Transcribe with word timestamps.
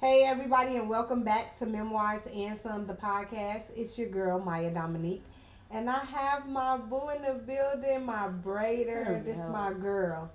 Hey, 0.00 0.24
everybody, 0.24 0.76
and 0.76 0.88
welcome 0.88 1.24
back 1.24 1.58
to 1.58 1.66
Memoirs 1.66 2.22
and 2.34 2.58
Some, 2.58 2.86
the 2.86 2.94
podcast. 2.94 3.64
It's 3.76 3.98
your 3.98 4.08
girl, 4.08 4.40
Myia 4.40 4.72
Dominique. 4.72 5.22
And 5.70 5.90
I 5.90 5.98
have 5.98 6.48
my 6.48 6.78
boo 6.78 7.10
in 7.10 7.20
the 7.20 7.34
building, 7.34 8.06
my 8.06 8.28
braider. 8.28 9.22
This 9.22 9.36
is 9.36 9.48
my 9.50 9.74
girl, 9.74 10.30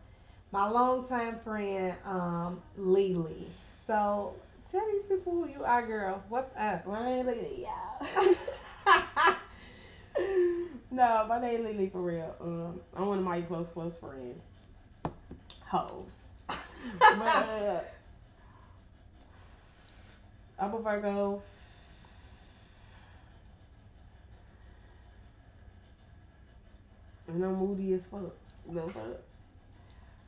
my 0.51 0.69
longtime 0.69 1.39
friend, 1.39 1.95
um, 2.05 2.61
Lily. 2.77 3.47
So 3.87 4.35
tell 4.71 4.85
these 4.91 5.05
people 5.05 5.33
who 5.33 5.49
you 5.49 5.63
are, 5.63 5.83
girl. 5.83 6.21
What's 6.29 6.55
up? 6.55 6.83
Really, 6.85 7.63
yeah. 7.63 8.35
no, 10.91 11.25
my 11.27 11.41
name 11.41 11.63
Lily 11.63 11.89
for 11.89 12.01
real. 12.01 12.35
Um, 12.39 12.81
I'm 12.95 13.07
one 13.07 13.17
of 13.17 13.23
my 13.23 13.41
close, 13.41 13.73
close 13.73 13.97
friends. 13.97 14.43
Hoes. 15.65 16.33
but 16.47 16.59
uh, 16.99 17.79
I'm 20.57 20.73
a 20.73 20.79
Virgo. 20.79 21.41
And 27.27 27.43
I'm 27.43 27.55
moody 27.55 27.93
as 27.93 28.05
fuck. 28.07 28.35
No 28.67 28.87
fuck. 28.89 29.21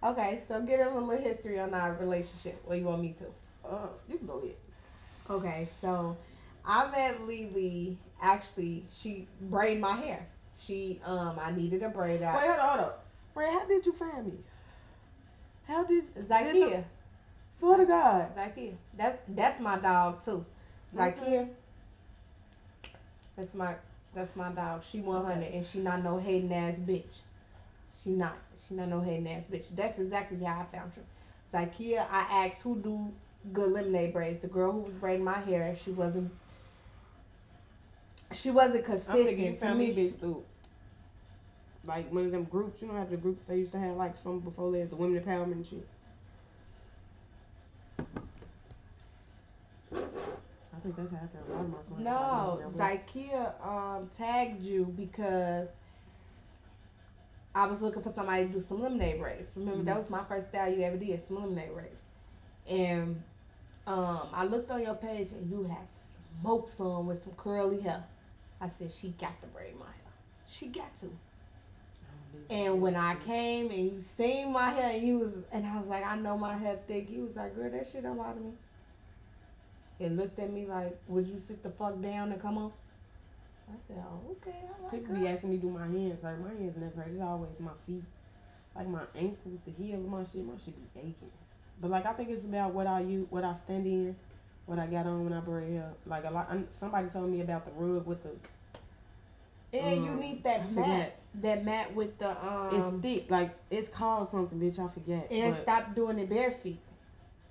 Okay, 0.03 0.41
so 0.47 0.61
get 0.61 0.79
a 0.79 0.91
little 0.91 1.09
history 1.17 1.59
on 1.59 1.73
our 1.73 1.93
relationship. 1.93 2.61
What 2.65 2.77
you 2.77 2.85
want 2.85 3.01
me 3.01 3.15
to? 3.19 3.25
Uh, 3.67 3.87
you 4.09 4.17
can 4.17 4.27
go 4.27 4.39
ahead. 4.39 4.55
Okay, 5.29 5.67
so 5.81 6.17
I 6.65 6.89
met 6.91 7.21
Lily. 7.21 7.97
Actually, 8.21 8.85
she 8.91 9.27
braided 9.41 9.81
my 9.81 9.95
hair. 9.95 10.25
She 10.65 10.99
um, 11.05 11.37
I 11.39 11.51
needed 11.51 11.83
a 11.83 11.89
braid 11.89 12.21
out. 12.21 12.35
Wait, 12.35 12.47
hold 12.47 12.59
on, 12.59 12.69
hold 12.69 12.79
on. 12.85 12.91
Ray, 13.35 13.45
how 13.45 13.65
did 13.65 13.85
you 13.85 13.93
find 13.93 14.25
me? 14.25 14.39
How 15.67 15.83
did 15.83 16.03
Zakia. 16.15 16.83
Swear 17.57 17.77
to 17.77 17.85
God. 17.85 18.35
Zakia. 18.35 18.73
That's 18.95 19.17
that's 19.29 19.59
my 19.59 19.79
dog 19.79 20.23
too. 20.23 20.45
Zakia. 20.95 21.21
Okay. 21.21 21.47
That's 23.35 23.55
my 23.55 23.73
that's 24.13 24.35
my 24.35 24.51
dog. 24.53 24.83
She 24.83 24.99
one 24.99 25.25
hundred 25.25 25.51
and 25.53 25.65
she 25.65 25.79
not 25.79 26.03
no 26.03 26.19
hating 26.19 26.53
ass 26.53 26.77
bitch. 26.77 27.17
She 27.99 28.11
not. 28.11 28.37
She 28.67 28.75
not 28.75 28.89
no 28.89 29.01
hating 29.01 29.27
ass 29.27 29.47
bitch. 29.51 29.75
That's 29.75 29.97
exactly 29.97 30.37
how 30.45 30.67
I 30.71 30.77
found 30.77 30.91
her. 30.93 31.01
Zakia, 31.51 32.05
I 32.11 32.45
asked 32.45 32.61
who 32.61 32.75
do 32.75 33.11
good 33.51 33.71
lemonade 33.71 34.13
braids. 34.13 34.37
The 34.37 34.47
girl 34.47 34.71
who 34.71 34.81
was 34.81 34.91
braiding 34.91 35.25
my 35.25 35.39
hair, 35.39 35.75
she 35.83 35.89
wasn't 35.89 36.31
she 38.33 38.51
wasn't 38.51 38.87
I'm 38.87 38.97
thinking 38.99 39.39
you 39.39 39.45
consistent 39.45 39.59
to 39.59 39.75
me, 39.75 39.93
me. 39.93 40.09
bitch, 40.09 40.19
through 40.19 40.43
like 41.87 42.13
one 42.13 42.25
of 42.25 42.31
them 42.31 42.43
groups. 42.43 42.83
You 42.83 42.89
know 42.89 42.93
how 42.93 43.05
the 43.05 43.17
groups 43.17 43.47
they 43.47 43.57
used 43.57 43.71
to 43.71 43.79
have 43.79 43.95
like 43.95 44.15
some 44.15 44.41
before 44.41 44.71
they 44.71 44.81
had 44.81 44.91
the 44.91 44.95
women 44.95 45.19
empowerment 45.19 45.53
and 45.53 45.65
shit. 45.65 45.87
I 50.77 50.79
think 50.79 50.95
that's 50.95 51.09
found 51.11 51.29
a 51.49 51.51
lot 51.53 51.61
of 51.61 51.69
my 51.69 51.77
clients. 51.77 52.03
No, 52.03 52.71
like, 52.75 53.07
um 53.63 54.09
tagged 54.15 54.63
you 54.63 54.85
because 54.85 55.69
I 57.55 57.65
was 57.65 57.81
looking 57.81 58.03
for 58.03 58.11
somebody 58.11 58.45
to 58.45 58.53
do 58.53 58.61
some 58.61 58.81
lemonade 58.81 59.19
braids. 59.19 59.51
Remember 59.55 59.83
that 59.83 59.95
Mhm. 59.95 59.99
was 59.99 60.09
my 60.11 60.23
first 60.25 60.49
style 60.49 60.71
you 60.71 60.83
ever 60.83 60.97
did, 60.97 61.25
some 61.27 61.37
lemonade 61.37 61.73
braids. 61.73 62.01
And 62.69 63.23
um 63.87 64.27
I 64.33 64.45
looked 64.45 64.69
on 64.69 64.81
your 64.83 64.95
page 64.95 65.31
and 65.31 65.49
you 65.49 65.63
had 65.63 65.87
smoked 66.41 66.69
some 66.69 67.07
with 67.07 67.23
some 67.23 67.33
curly 67.33 67.81
hair. 67.81 68.03
I 68.61 68.69
said 68.69 68.91
she 68.91 69.09
got 69.09 69.39
to 69.41 69.47
braid 69.47 69.75
my 69.79 69.85
hair. 69.85 69.93
She 70.47 70.67
got 70.67 70.95
to. 70.99 71.09
And 72.49 72.81
when 72.81 72.95
I 72.95 73.15
came 73.15 73.71
and 73.71 73.91
you 73.93 74.01
seen 74.01 74.51
my 74.53 74.69
hair 74.69 74.91
and 74.95 75.05
you 75.07 75.19
was 75.19 75.33
and 75.51 75.65
I 75.65 75.77
was 75.79 75.87
like, 75.87 76.05
I 76.05 76.15
know 76.17 76.37
my 76.37 76.55
hair 76.55 76.79
thick. 76.87 77.09
You 77.09 77.23
was 77.25 77.35
like, 77.35 77.55
girl, 77.55 77.69
that 77.71 77.87
shit 77.87 78.03
don't 78.03 78.17
bother 78.17 78.39
me. 78.39 78.51
And 79.99 80.15
looked 80.17 80.37
at 80.39 80.51
me 80.51 80.65
like, 80.65 80.97
would 81.07 81.27
you 81.27 81.39
sit 81.39 81.63
the 81.63 81.69
fuck 81.69 81.99
down 82.01 82.31
and 82.31 82.41
come 82.41 82.57
on? 82.57 82.71
I 83.69 83.73
said, 83.87 84.03
oh, 84.07 84.31
okay, 84.31 84.55
I 84.63 84.83
like 84.83 84.91
People 84.91 85.15
be 85.15 85.27
asking 85.27 85.49
me 85.49 85.55
to 85.57 85.61
do 85.63 85.69
my 85.69 85.85
hands. 85.87 86.23
Like 86.23 86.39
my 86.39 86.49
hands 86.49 86.77
never 86.77 86.95
hurt. 87.01 87.11
It's 87.11 87.21
always 87.21 87.49
my 87.59 87.71
feet, 87.85 88.03
like 88.75 88.87
my 88.87 89.01
ankles, 89.15 89.61
the 89.65 89.71
heel 89.71 89.95
of 89.95 90.07
my 90.07 90.23
shit. 90.23 90.45
My 90.45 90.53
shit 90.57 90.75
be 90.93 90.99
aching. 90.99 91.31
But 91.81 91.91
like 91.91 92.05
I 92.05 92.13
think 92.13 92.29
it's 92.29 92.45
about 92.45 92.73
what 92.73 92.87
I 92.87 93.01
use, 93.01 93.27
what 93.29 93.43
I 93.43 93.53
stand 93.53 93.85
in, 93.85 94.15
what 94.67 94.79
I 94.79 94.85
got 94.87 95.05
on 95.05 95.23
when 95.25 95.33
I 95.33 95.39
braid 95.41 95.73
hair. 95.73 95.91
Like 96.05 96.23
a 96.25 96.29
lot. 96.29 96.47
I'm- 96.49 96.67
Somebody 96.71 97.09
told 97.09 97.29
me 97.29 97.41
about 97.41 97.65
the 97.65 97.71
rug 97.73 98.05
with 98.05 98.23
the. 98.23 98.29
And 99.77 100.05
you 100.05 100.11
Um, 100.11 100.19
need 100.21 100.39
I 100.39 100.41
that 100.59 100.71
mat, 100.71 101.19
that 101.41 101.65
mat 101.65 101.93
with 101.93 102.17
the 102.19 102.29
um. 102.47 102.69
It's 102.71 102.89
thick. 103.01 103.29
Like 103.29 103.53
it's 103.69 103.89
called 103.89 104.27
something, 104.29 104.57
bitch. 104.59 104.79
I 104.79 104.87
forget. 104.89 105.29
and 105.29 105.53
but- 105.53 105.63
stop 105.63 105.93
doing 105.95 106.19
it 106.19 106.29
bare 106.29 106.51
feet. 106.51 106.79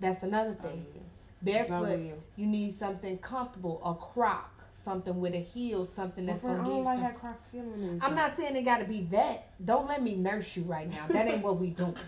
That's 0.00 0.22
another 0.22 0.56
Oh, 0.62 0.66
thing. 0.68 0.86
yeah. 0.94 1.02
Barefoot, 1.46 2.00
you 2.36 2.46
need 2.46 2.72
something 2.74 3.18
comfortable, 3.18 3.80
a 3.84 3.94
croc, 3.94 4.50
something 4.72 5.20
with 5.20 5.34
a 5.34 5.38
heel, 5.40 5.84
something 5.84 6.26
that's 6.26 6.40
friend, 6.42 6.58
gonna 6.58 6.68
I 6.68 6.72
don't 6.74 6.84
like 6.84 7.00
some- 7.00 7.12
how 7.12 7.18
Crocs 7.18 7.48
feel 7.48 7.60
on 7.62 7.98
the 7.98 8.04
I'm 8.04 8.14
not 8.14 8.36
saying 8.36 8.56
it 8.56 8.62
got 8.62 8.78
to 8.78 8.84
be 8.84 9.02
that. 9.12 9.48
Don't 9.64 9.86
let 9.88 10.02
me 10.02 10.14
nurse 10.16 10.56
you 10.56 10.62
right 10.64 10.88
now. 10.90 11.06
That 11.08 11.26
ain't 11.28 11.42
what 11.42 11.58
we 11.58 11.70
doing. 11.70 11.96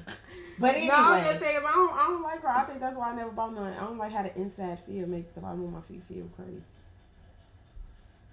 But 0.60 0.74
anyway, 0.74 0.88
No, 0.88 0.94
I'm 0.96 1.22
just 1.22 1.38
saying 1.40 1.58
I 1.64 1.70
don't, 1.72 1.92
I 1.94 2.06
don't 2.08 2.22
like 2.24 2.40
Crocs. 2.40 2.58
I 2.58 2.64
think 2.64 2.80
that's 2.80 2.96
why 2.96 3.12
I 3.12 3.14
never 3.14 3.30
bought 3.30 3.54
none. 3.54 3.72
I 3.74 3.78
don't 3.78 3.96
like 3.96 4.10
how 4.10 4.24
the 4.24 4.36
inside 4.36 4.80
feel 4.80 5.06
make 5.06 5.32
the 5.32 5.40
bottom 5.40 5.62
of 5.64 5.72
my 5.72 5.80
feet 5.80 6.02
feel 6.08 6.26
crazy. 6.34 6.60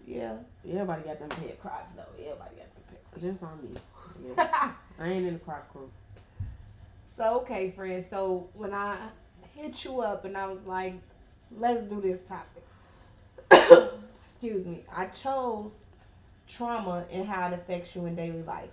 yeah. 0.07 0.33
Everybody 0.67 1.03
got 1.03 1.19
them 1.19 1.29
pet 1.29 1.61
Crocs 1.61 1.93
though. 1.93 2.01
Everybody 2.17 2.55
got 2.55 2.73
them 2.73 2.83
pet 2.89 3.03
Crocs. 3.11 3.21
Just 3.21 3.41
not 3.43 3.63
me. 3.63 3.69
I 4.99 5.07
ain't 5.07 5.27
in 5.27 5.33
the 5.35 5.39
Croc 5.39 5.71
crew. 5.71 5.91
So 7.15 7.41
okay, 7.41 7.69
friend. 7.69 8.03
So 8.09 8.49
when 8.55 8.73
I 8.73 8.97
hit 9.55 9.85
you 9.85 10.01
up 10.01 10.25
and 10.25 10.37
I 10.37 10.47
was 10.47 10.63
like, 10.65 10.95
let's 11.57 11.81
do 11.83 12.01
this 12.01 12.21
topic. 12.21 12.63
Excuse 14.25 14.65
me. 14.65 14.83
I 14.95 15.05
chose 15.07 15.71
trauma 16.47 17.05
and 17.11 17.27
how 17.27 17.47
it 17.47 17.53
affects 17.53 17.95
you 17.95 18.05
in 18.05 18.15
daily 18.15 18.43
life. 18.43 18.69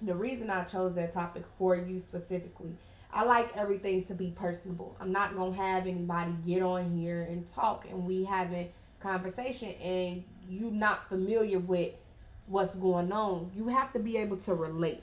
The 0.00 0.14
reason 0.14 0.50
I 0.50 0.64
chose 0.64 0.94
that 0.94 1.12
topic 1.12 1.44
for 1.58 1.76
you 1.76 1.98
specifically, 1.98 2.72
I 3.12 3.24
like 3.24 3.56
everything 3.56 4.04
to 4.06 4.14
be 4.14 4.30
personable. 4.30 4.96
I'm 5.00 5.12
not 5.12 5.36
gonna 5.36 5.56
have 5.56 5.86
anybody 5.86 6.34
get 6.46 6.62
on 6.62 6.96
here 6.96 7.22
and 7.22 7.46
talk 7.48 7.86
and 7.88 8.06
we 8.06 8.24
having 8.24 8.70
conversation 9.00 9.70
and 9.82 10.24
you 10.48 10.70
not 10.70 11.08
familiar 11.08 11.58
with 11.58 11.92
what's 12.46 12.74
going 12.74 13.12
on. 13.12 13.50
You 13.54 13.68
have 13.68 13.92
to 13.92 13.98
be 13.98 14.16
able 14.16 14.38
to 14.38 14.54
relate. 14.54 15.02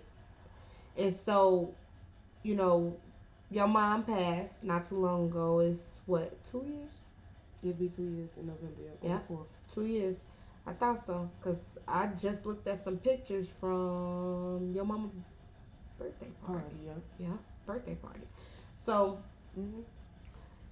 And 0.98 1.14
so 1.14 1.74
you 2.44 2.56
know, 2.56 2.96
your 3.52 3.68
mom 3.68 4.04
passed 4.04 4.64
not 4.64 4.88
too 4.88 5.00
long 5.00 5.28
ago. 5.30 5.60
It's 5.60 5.80
what 6.06 6.44
two 6.52 6.64
years? 6.68 6.92
It'd 7.64 7.80
be 7.80 7.90
two 7.90 8.04
years 8.04 8.32
in 8.38 8.48
November. 8.48 8.82
Yeah. 9.04 9.20
Fourth. 9.28 9.48
Two 9.74 9.86
years. 9.86 10.18
I 10.68 10.74
thought 10.74 11.06
so, 11.06 11.30
cause 11.42 11.62
I 11.88 12.08
just 12.08 12.46
looked 12.46 12.68
at 12.68 12.84
some 12.84 12.98
pictures 12.98 13.50
from 13.50 14.72
your 14.74 14.86
mama's 14.86 15.12
birthday 15.98 16.28
party. 16.46 16.62
Party. 16.62 16.76
Yeah. 16.86 17.28
Yeah, 17.28 17.38
birthday 17.66 17.96
party. 17.96 18.22
So 18.84 19.20
Mm-hmm. 19.60 19.82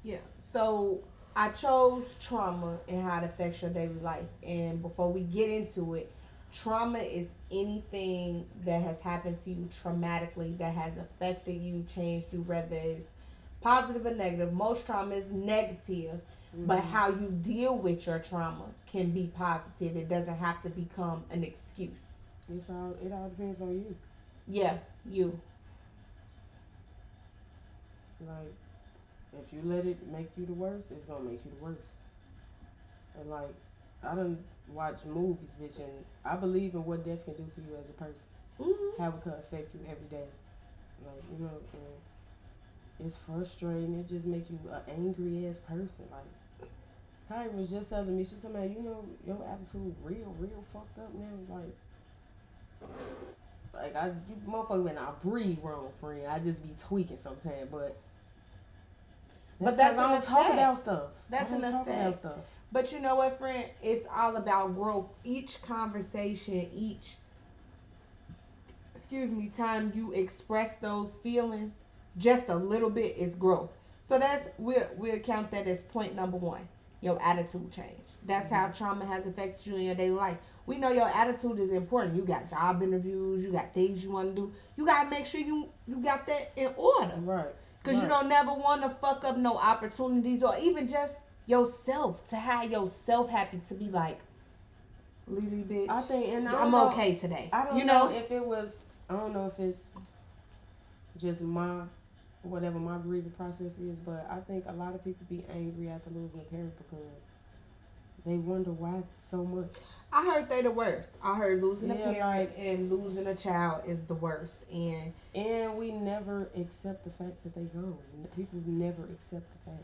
yeah, 0.03 0.17
so 0.53 1.03
I 1.35 1.49
chose 1.49 2.15
trauma 2.21 2.77
and 2.87 3.01
how 3.01 3.17
it 3.17 3.23
affects 3.23 3.61
your 3.63 3.71
daily 3.71 3.99
life. 4.01 4.27
And 4.43 4.81
before 4.81 5.11
we 5.11 5.21
get 5.21 5.49
into 5.49 5.95
it, 5.95 6.11
trauma 6.53 6.99
is 6.99 7.35
anything 7.51 8.45
that 8.65 8.81
has 8.81 8.99
happened 9.01 9.41
to 9.43 9.49
you 9.51 9.69
traumatically 9.83 10.57
that 10.57 10.73
has 10.73 10.93
affected 10.97 11.61
you, 11.61 11.85
changed 11.93 12.33
you, 12.33 12.41
whether 12.41 12.75
it's 12.75 13.07
positive 13.61 14.05
or 14.05 14.13
negative. 14.13 14.53
Most 14.53 14.85
trauma 14.85 15.15
is 15.15 15.31
negative, 15.31 16.21
but 16.53 16.79
Mm-hmm. 16.79 16.91
how 16.91 17.09
you 17.09 17.29
deal 17.43 17.77
with 17.77 18.07
your 18.07 18.19
trauma 18.19 18.65
can 18.89 19.11
be 19.11 19.29
positive. 19.35 19.97
It 19.97 20.09
doesn't 20.09 20.37
have 20.37 20.61
to 20.63 20.69
become 20.69 21.23
an 21.29 21.43
excuse. 21.43 21.91
It's 22.49 22.69
all. 22.69 22.95
It 23.03 23.11
all 23.11 23.29
depends 23.29 23.61
on 23.61 23.71
you. 23.71 23.95
Yeah, 24.47 24.77
you. 25.05 25.39
Like, 28.21 28.53
if 29.39 29.53
you 29.53 29.61
let 29.65 29.85
it 29.85 30.07
make 30.11 30.29
you 30.37 30.45
the 30.45 30.53
worst, 30.53 30.91
it's 30.91 31.05
gonna 31.05 31.25
make 31.25 31.41
you 31.45 31.51
the 31.59 31.63
worst. 31.65 31.81
And 33.19 33.29
like, 33.29 33.53
I 34.03 34.15
don't 34.15 34.39
watch 34.73 35.05
movies, 35.05 35.57
bitch, 35.61 35.77
and 35.79 36.05
I 36.25 36.35
believe 36.35 36.73
in 36.73 36.83
what 36.85 37.05
death 37.05 37.25
can 37.25 37.33
do 37.35 37.45
to 37.55 37.61
you 37.61 37.77
as 37.81 37.89
a 37.89 37.93
person. 37.93 38.25
Mm-hmm. 38.59 39.01
How 39.01 39.09
it 39.09 39.21
can 39.23 39.33
affect 39.33 39.73
you 39.73 39.81
every 39.89 40.07
day. 40.09 40.27
Like, 41.05 41.23
you 41.31 41.45
know, 41.45 41.51
and 41.73 43.05
it's 43.05 43.17
frustrating. 43.17 43.99
It 43.99 44.07
just 44.07 44.25
makes 44.25 44.49
you 44.49 44.59
an 44.71 44.81
angry 44.89 45.47
ass 45.47 45.59
person. 45.59 46.05
Like, 46.11 46.69
Kyrie 47.29 47.55
was 47.55 47.69
just 47.69 47.89
telling 47.89 48.17
me, 48.17 48.23
she 48.23 48.35
me, 48.47 48.75
you 48.75 48.83
know, 48.83 49.03
your 49.25 49.45
attitude 49.51 49.95
real, 50.03 50.33
real 50.39 50.63
fucked 50.73 50.97
up 50.99 51.13
now. 51.13 51.55
Like, 51.55 51.75
like 53.73 53.95
I, 53.95 54.07
you 54.07 54.35
motherfucker, 54.47 54.83
when 54.83 54.97
I 54.97 55.09
breathe 55.23 55.59
wrong, 55.61 55.89
friend, 55.99 56.25
I 56.27 56.39
just 56.39 56.63
be 56.63 56.73
tweaking 56.79 57.17
sometimes, 57.17 57.67
but. 57.71 57.97
but 59.59 59.77
that's 59.77 59.97
I 59.97 60.09
don't 60.09 60.23
talk 60.23 60.53
about 60.53 60.77
stuff. 60.77 61.09
That's 61.29 61.51
an 61.51 61.61
talk 61.61 61.87
about 61.87 62.15
stuff. 62.15 62.39
But 62.71 62.91
you 62.91 62.99
know 62.99 63.15
what, 63.15 63.39
friend? 63.39 63.65
It's 63.81 64.05
all 64.13 64.35
about 64.35 64.75
growth. 64.75 65.07
Each 65.23 65.61
conversation, 65.61 66.69
each 66.73 67.15
excuse 68.97 69.31
me, 69.31 69.47
time 69.55 69.91
you 69.95 70.11
express 70.11 70.75
those 70.77 71.17
feelings, 71.17 71.75
just 72.17 72.49
a 72.49 72.55
little 72.55 72.89
bit 72.89 73.15
is 73.15 73.35
growth. 73.35 73.69
So 74.03 74.17
that's 74.17 74.49
we'll 74.57 74.89
we'll 74.97 75.19
count 75.19 75.51
that 75.51 75.67
as 75.67 75.83
point 75.83 76.15
number 76.15 76.37
one. 76.37 76.67
Your 77.01 77.21
attitude 77.21 77.71
change. 77.71 78.07
That's 78.25 78.49
how 78.49 78.65
mm-hmm. 78.65 78.73
trauma 78.83 79.05
has 79.05 79.27
affected 79.27 79.67
you 79.67 79.75
in 79.75 79.83
your 79.83 79.95
daily 79.95 80.15
life. 80.15 80.37
We 80.65 80.77
know 80.77 80.91
your 80.91 81.07
attitude 81.07 81.59
is 81.59 81.71
important. 81.71 82.15
You 82.15 82.23
got 82.23 82.49
job 82.49 82.81
interviews, 82.81 83.45
you 83.45 83.51
got 83.51 83.73
things 83.73 84.03
you 84.03 84.11
want 84.11 84.35
to 84.35 84.41
do. 84.41 84.51
You 84.75 84.85
gotta 84.85 85.09
make 85.09 85.27
sure 85.27 85.41
you 85.41 85.69
you 85.87 85.97
got 86.01 86.25
that 86.25 86.53
in 86.55 86.71
order. 86.75 87.19
Right. 87.19 87.45
Cause 87.83 88.01
you 88.01 88.07
don't 88.09 88.27
never 88.27 88.53
want 88.53 88.81
to 88.81 88.89
fuck 88.89 89.23
up 89.23 89.37
no 89.37 89.57
opportunities 89.57 90.43
or 90.43 90.53
even 90.59 90.89
just 90.89 91.13
yourself 91.47 92.27
to 92.29 92.35
have 92.35 92.69
yourself 92.71 93.29
happy 93.29 93.59
to 93.69 93.73
be 93.73 93.89
like, 93.89 94.19
Lily 95.27 95.63
bitch. 95.67 95.89
I 95.89 96.01
think, 96.01 96.27
and 96.29 96.47
I 96.47 96.61
I'm 96.63 96.71
know- 96.71 96.89
okay 96.91 97.15
today. 97.15 97.49
I 97.51 97.65
don't 97.65 97.77
you 97.77 97.85
know, 97.85 98.07
know, 98.09 98.15
if 98.15 98.31
it 98.31 98.45
was. 98.45 98.85
I 99.09 99.13
don't 99.13 99.33
know 99.33 99.47
if 99.47 99.59
it's 99.59 99.91
just 101.17 101.41
my 101.41 101.81
whatever 102.43 102.79
my 102.79 102.97
grieving 102.97 103.31
process 103.31 103.77
is, 103.77 103.99
but 103.99 104.25
I 104.29 104.39
think 104.41 104.65
a 104.67 104.73
lot 104.73 104.93
of 104.95 105.03
people 105.03 105.25
be 105.29 105.43
angry 105.53 105.89
after 105.89 106.09
losing 106.11 106.39
a 106.39 106.43
parent 106.43 106.73
because 106.77 107.23
they 108.25 108.35
wonder 108.35 108.71
why 108.71 109.03
so 109.11 109.43
much. 109.43 109.71
I 110.13 110.23
heard 110.25 110.47
they 110.49 110.61
the 110.61 110.71
worst. 110.71 111.09
I 111.21 111.35
heard 111.35 111.61
losing 111.61 111.91
a 111.91 111.95
Yeah, 111.95 112.13
parent 112.13 112.51
and 112.57 112.89
losing 112.89 113.27
a 113.27 113.35
child 113.35 113.83
is 113.85 114.05
the 114.05 114.13
worst. 114.15 114.63
And 114.71 115.13
And 115.35 115.75
we 115.75 115.91
never 115.91 116.49
accept 116.55 117.03
the 117.03 117.09
fact 117.11 117.43
that 117.43 117.53
they 117.55 117.63
go. 117.63 117.97
People 118.35 118.61
never 118.65 119.03
accept 119.05 119.47
the 119.51 119.71
fact. 119.71 119.83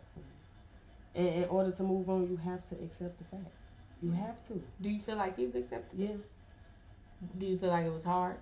And 1.16 1.28
in 1.28 1.44
order 1.46 1.72
to 1.72 1.84
move 1.84 2.10
on, 2.10 2.28
you 2.30 2.38
have 2.38 2.68
to 2.70 2.76
accept 2.84 3.18
the 3.20 3.24
fact. 3.26 3.56
You 4.02 4.12
have 4.12 4.42
to. 4.48 4.62
do 4.82 4.90
you 4.90 5.00
feel 5.00 5.16
like 5.16 5.38
you've 5.38 5.56
accepted? 5.56 5.98
Yeah. 6.00 6.16
Do 7.38 7.46
you 7.46 7.58
feel 7.58 7.70
like 7.70 7.86
it 7.86 7.94
was 7.94 8.04
hard? 8.04 8.36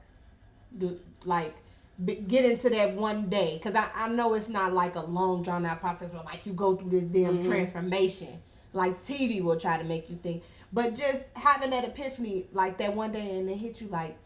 Do 0.77 0.99
like 1.25 1.55
get 2.27 2.45
into 2.45 2.69
that 2.69 2.95
one 2.95 3.27
day? 3.29 3.59
Cause 3.63 3.75
I, 3.75 3.89
I 3.95 4.07
know 4.09 4.33
it's 4.33 4.49
not 4.49 4.73
like 4.73 4.95
a 4.95 5.01
long 5.01 5.43
drawn 5.43 5.65
out 5.65 5.79
process, 5.81 6.09
but 6.11 6.25
like 6.25 6.45
you 6.45 6.53
go 6.53 6.75
through 6.75 6.89
this 6.89 7.03
damn 7.03 7.37
Mhm. 7.39 7.45
transformation. 7.45 8.41
Like 8.73 9.03
TV 9.03 9.41
will 9.43 9.57
try 9.59 9.77
to 9.77 9.83
make 9.83 10.09
you 10.09 10.15
think, 10.15 10.43
but 10.73 10.95
just 10.95 11.23
having 11.35 11.69
that 11.71 11.83
epiphany 11.85 12.47
like 12.53 12.77
that 12.79 12.95
one 12.95 13.11
day 13.11 13.37
and 13.37 13.47
it 13.49 13.59
hit 13.61 13.81
you 13.81 13.87
like, 13.89 14.17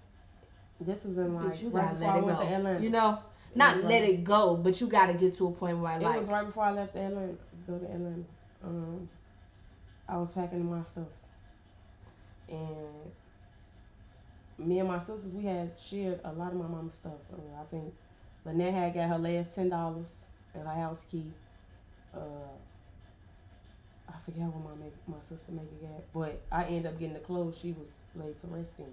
This 0.80 1.04
was 1.04 1.18
in 1.18 1.34
like 1.36 1.62
you 1.62 1.70
right 1.70 1.86
gotta 1.86 2.00
let 2.00 2.16
it 2.18 2.22
go. 2.22 2.30
Atlanta. 2.44 2.82
You 2.82 2.92
know, 2.92 3.20
not 3.56 3.78
let 3.78 4.04
like- 4.04 4.10
it 4.14 4.24
go, 4.24 4.56
but 4.56 4.80
you 4.80 4.88
gotta 4.88 5.16
get 5.16 5.36
to 5.38 5.48
a 5.48 5.52
point 5.52 5.80
where 5.80 5.98
It 5.98 6.04
like, 6.04 6.16
It 6.16 6.20
was 6.20 6.28
right 6.30 6.46
before 6.46 6.64
I 6.64 6.72
left 6.72 6.96
Atlanta. 6.96 7.34
Go 7.68 7.78
to 7.78 7.86
Atlanta. 7.86 8.24
Um, 8.64 9.10
I 10.08 10.18
was 10.18 10.32
packing 10.32 10.70
my 10.70 10.84
stuff, 10.84 11.08
and 12.48 13.12
me 14.58 14.80
and 14.80 14.88
my 14.88 15.00
sisters 15.00 15.34
we 15.34 15.44
had 15.44 15.72
shared 15.80 16.20
a 16.24 16.32
lot 16.32 16.52
of 16.52 16.58
my 16.58 16.68
mama's 16.68 16.94
stuff. 16.96 17.14
Uh, 17.34 17.62
I 17.62 17.66
think 17.66 17.94
Lynette 18.46 18.74
had 18.74 18.94
got 18.94 19.10
her 19.10 19.18
last 19.18 19.56
ten 19.56 19.70
dollars 19.70 20.16
and 20.54 20.68
her 20.68 20.74
house 20.74 21.06
key. 21.10 21.26
Uh, 22.14 22.54
I 24.08 24.14
forget 24.24 24.44
what 24.44 24.78
my 24.78 24.88
my 25.08 25.22
sister 25.22 25.52
Maggie 25.52 25.68
got, 25.82 26.04
but 26.14 26.42
I 26.52 26.66
ended 26.66 26.86
up 26.88 27.00
getting 27.00 27.14
the 27.16 27.20
clothes 27.20 27.58
she 27.58 27.72
was 27.74 28.06
laid 28.16 28.38
to 28.38 28.48
rest 28.48 28.74
in 28.78 28.86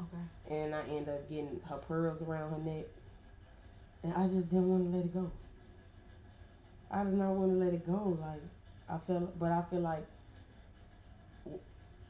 okay, 0.00 0.54
and 0.62 0.74
I 0.74 0.80
ended 0.88 1.10
up 1.10 1.28
getting 1.28 1.60
her 1.68 1.76
pearls 1.76 2.22
around 2.22 2.50
her 2.50 2.58
neck, 2.58 2.86
and 4.02 4.14
I 4.14 4.26
just 4.26 4.50
didn't 4.50 4.68
want 4.68 4.90
to 4.90 4.96
let 4.96 5.04
it 5.06 5.14
go. 5.14 5.30
I 6.90 7.04
did 7.04 7.14
not 7.14 7.32
want 7.32 7.52
to 7.52 7.56
let 7.56 7.74
it 7.74 7.86
go. 7.86 8.18
Like 8.20 8.40
I 8.88 8.98
felt, 8.98 9.38
but 9.38 9.52
I 9.52 9.62
feel 9.62 9.80
like 9.80 10.06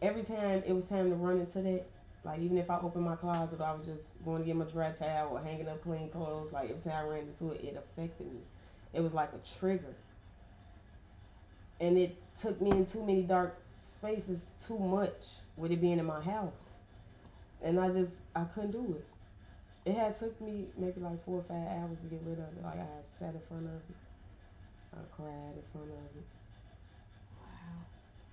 every 0.03 0.23
time 0.23 0.63
it 0.67 0.73
was 0.73 0.89
time 0.89 1.11
to 1.11 1.17
run 1.17 1.41
into 1.41 1.61
that, 1.63 1.87
like 2.25 2.41
even 2.41 2.59
if 2.59 2.71
I 2.71 2.79
opened 2.79 3.05
my 3.05 3.17
closet, 3.17 3.61
I 3.61 3.73
was 3.73 3.87
just 3.87 4.25
going 4.25 4.43
to 4.43 4.47
get 4.47 4.57
my 4.57 4.65
dry 4.65 4.91
towel 4.93 5.37
or 5.37 5.41
hanging 5.41 5.69
up 5.69 5.83
clean 5.83 6.09
clothes. 6.11 6.53
Like 6.53 6.71
every 6.71 6.83
time 6.83 7.07
I 7.07 7.09
ran 7.09 7.21
into 7.29 7.53
it, 7.53 7.63
it 7.63 7.77
affected 7.77 8.27
me. 8.33 8.41
It 8.93 9.01
was 9.01 9.15
like 9.15 9.31
a 9.35 9.59
trigger, 9.59 9.95
and 11.81 11.99
it 11.99 12.17
took 12.41 12.61
me 12.61 12.71
in 12.71 12.87
too 12.87 13.05
many 13.05 13.23
dark 13.23 13.59
spaces 13.83 14.47
too 14.65 14.79
much 14.79 15.27
with 15.57 15.71
it 15.71 15.81
being 15.81 15.99
in 15.99 16.07
my 16.07 16.21
house 16.21 16.81
and 17.63 17.81
I 17.81 17.91
just 17.91 18.23
I 18.35 18.45
couldn't 18.45 18.73
do 18.73 18.97
it. 18.97 19.05
It 19.91 19.95
had 19.97 20.17
took 20.17 20.41
me 20.41 20.67
maybe 20.77 21.01
like 21.01 21.25
four 21.25 21.39
or 21.39 21.43
five 21.43 21.67
hours 21.69 21.99
to 22.03 22.09
get 22.09 22.21
rid 22.25 22.39
of 22.39 22.47
it. 22.57 22.63
Like 22.63 22.75
I 22.75 22.79
had 22.97 23.05
sat 23.05 23.35
in 23.35 23.41
front 23.49 23.67
of 23.67 23.75
it, 23.75 23.97
I 24.97 25.01
cried 25.15 25.55
in 25.57 25.63
front 25.73 25.91
of 25.91 26.17
it. 26.17 26.27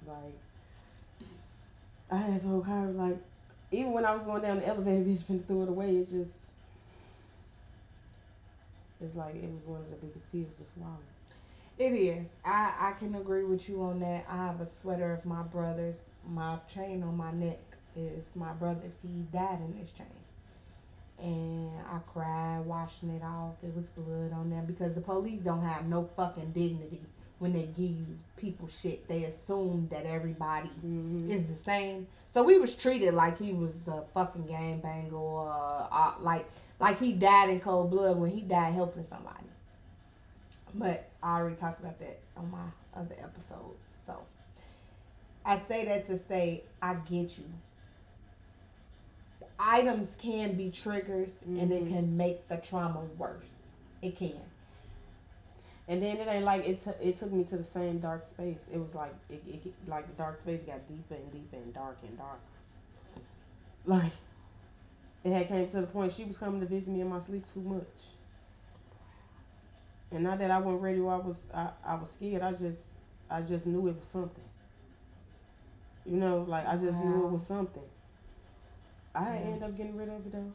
wow, 0.07 0.13
Like 0.13 0.37
I 2.11 2.17
had 2.17 2.41
so 2.41 2.61
hard. 2.61 2.95
Like 2.95 3.17
even 3.71 3.91
when 3.91 4.05
I 4.05 4.13
was 4.13 4.23
going 4.23 4.41
down 4.41 4.59
the 4.59 4.67
elevator, 4.67 5.03
bitch 5.03 5.23
finna 5.23 5.45
threw 5.45 5.63
it 5.63 5.69
away. 5.69 5.97
It 5.97 6.07
just 6.09 6.51
it's 9.01 9.15
like 9.15 9.35
it 9.35 9.51
was 9.53 9.65
one 9.65 9.81
of 9.81 9.89
the 9.89 9.97
biggest 9.97 10.31
pills 10.31 10.55
to 10.57 10.65
swallow. 10.65 10.97
It 11.77 11.91
is. 11.93 12.27
I 12.45 12.73
I 12.79 12.91
can 12.99 13.15
agree 13.15 13.43
with 13.43 13.67
you 13.67 13.81
on 13.81 13.99
that. 13.99 14.25
I 14.29 14.37
have 14.37 14.61
a 14.61 14.69
sweater 14.69 15.11
of 15.13 15.25
my 15.25 15.41
brother's. 15.41 15.97
My 16.29 16.57
chain 16.73 17.03
on 17.03 17.17
my 17.17 17.31
neck 17.31 17.59
is 17.97 18.35
my 18.35 18.53
brother's. 18.53 19.01
He 19.01 19.09
died 19.31 19.59
in 19.59 19.77
this 19.77 19.91
chain, 19.91 20.07
and 21.23 21.71
I 21.91 21.99
cried 22.11 22.61
washing 22.65 23.09
it 23.09 23.23
off. 23.23 23.55
It 23.63 23.75
was 23.75 23.87
blood 23.87 24.33
on 24.33 24.49
there 24.49 24.61
because 24.61 24.93
the 24.93 25.01
police 25.01 25.41
don't 25.41 25.63
have 25.63 25.87
no 25.87 26.09
fucking 26.17 26.51
dignity 26.51 27.01
when 27.39 27.53
they 27.53 27.63
give 27.67 27.79
you 27.91 28.05
people 28.37 28.67
shit. 28.67 29.07
They 29.07 29.23
assume 29.23 29.87
that 29.91 30.05
everybody 30.05 30.69
Mm-hmm. 30.85 31.31
is 31.31 31.45
the 31.47 31.55
same. 31.55 32.07
So 32.29 32.43
we 32.43 32.57
was 32.59 32.75
treated 32.75 33.13
like 33.13 33.39
he 33.39 33.53
was 33.53 33.73
a 33.87 34.03
fucking 34.13 34.43
gangbanger 34.43 35.13
or 35.13 35.87
uh, 35.91 36.13
like 36.19 36.45
like 36.79 36.99
he 36.99 37.13
died 37.13 37.49
in 37.49 37.59
cold 37.59 37.91
blood 37.91 38.17
when 38.17 38.31
he 38.31 38.41
died 38.41 38.73
helping 38.73 39.03
somebody. 39.05 39.37
But 40.75 41.09
I 41.21 41.37
already 41.37 41.55
talked 41.55 41.79
about 41.79 41.99
that 41.99 42.19
on 42.35 42.49
my 42.51 42.65
other 42.99 43.15
episodes. 43.21 43.79
So 44.05 44.17
I 45.45 45.59
say 45.69 45.85
that 45.85 46.05
to 46.07 46.17
say 46.17 46.63
I 46.81 46.95
get 46.95 47.37
you. 47.37 47.45
Items 49.59 50.15
can 50.15 50.55
be 50.55 50.69
triggers 50.71 51.35
and 51.45 51.71
it 51.71 51.85
Mhm. 51.85 51.89
can 51.89 52.17
make 52.17 52.47
the 52.47 52.57
trauma 52.57 53.01
worse. 53.17 53.45
It 54.01 54.15
can. 54.15 54.41
And 55.87 56.01
then 56.01 56.17
it 56.17 56.27
ain't 56.27 56.45
like 56.45 56.65
it. 56.65 56.79
T- 56.83 56.91
it 57.09 57.17
took 57.17 57.31
me 57.31 57.43
to 57.45 57.57
the 57.57 57.63
same 57.63 57.99
dark 57.99 58.23
space. 58.23 58.67
It 58.71 58.79
was 58.79 58.95
like 58.95 59.13
it, 59.29 59.43
it 59.47 59.73
like 59.87 60.07
the 60.07 60.13
dark 60.13 60.37
space 60.37 60.61
got 60.63 60.85
deeper 60.87 61.15
and 61.15 61.31
deeper 61.31 61.57
and 61.57 61.73
darker 61.73 62.05
and 62.07 62.17
darker. 62.17 62.39
Like 63.85 64.13
it 65.23 65.31
had 65.31 65.47
came 65.47 65.67
to 65.69 65.81
the 65.81 65.87
point 65.87 66.11
she 66.13 66.23
was 66.25 66.37
coming 66.37 66.59
to 66.61 66.65
visit 66.67 66.91
me 66.93 67.01
in 67.01 67.09
my 67.09 67.19
sleep 67.19 67.45
too 67.45 67.61
much. 67.61 68.15
And 70.11 70.23
not 70.23 70.39
that 70.39 70.51
I 70.51 70.59
wasn't 70.59 70.81
ready 70.81 70.99
or 70.99 71.11
I 71.13 71.17
was 71.17 71.47
I, 71.53 71.69
I 71.85 71.95
was 71.95 72.11
scared. 72.11 72.41
I 72.41 72.53
just 72.53 72.93
I 73.29 73.41
just 73.41 73.67
knew 73.67 73.87
it 73.87 73.97
was 73.97 74.07
something. 74.07 74.43
You 76.05 76.17
know, 76.17 76.45
like 76.47 76.65
I 76.67 76.77
just 76.77 77.01
knew 77.03 77.25
it 77.25 77.31
was 77.31 77.45
something. 77.45 77.83
I 79.15 79.33
Yeah. 79.35 79.39
ended 79.41 79.63
up 79.63 79.77
getting 79.77 79.95
rid 79.95 80.09
of 80.09 80.25
it 80.25 80.31
though. 80.31 80.51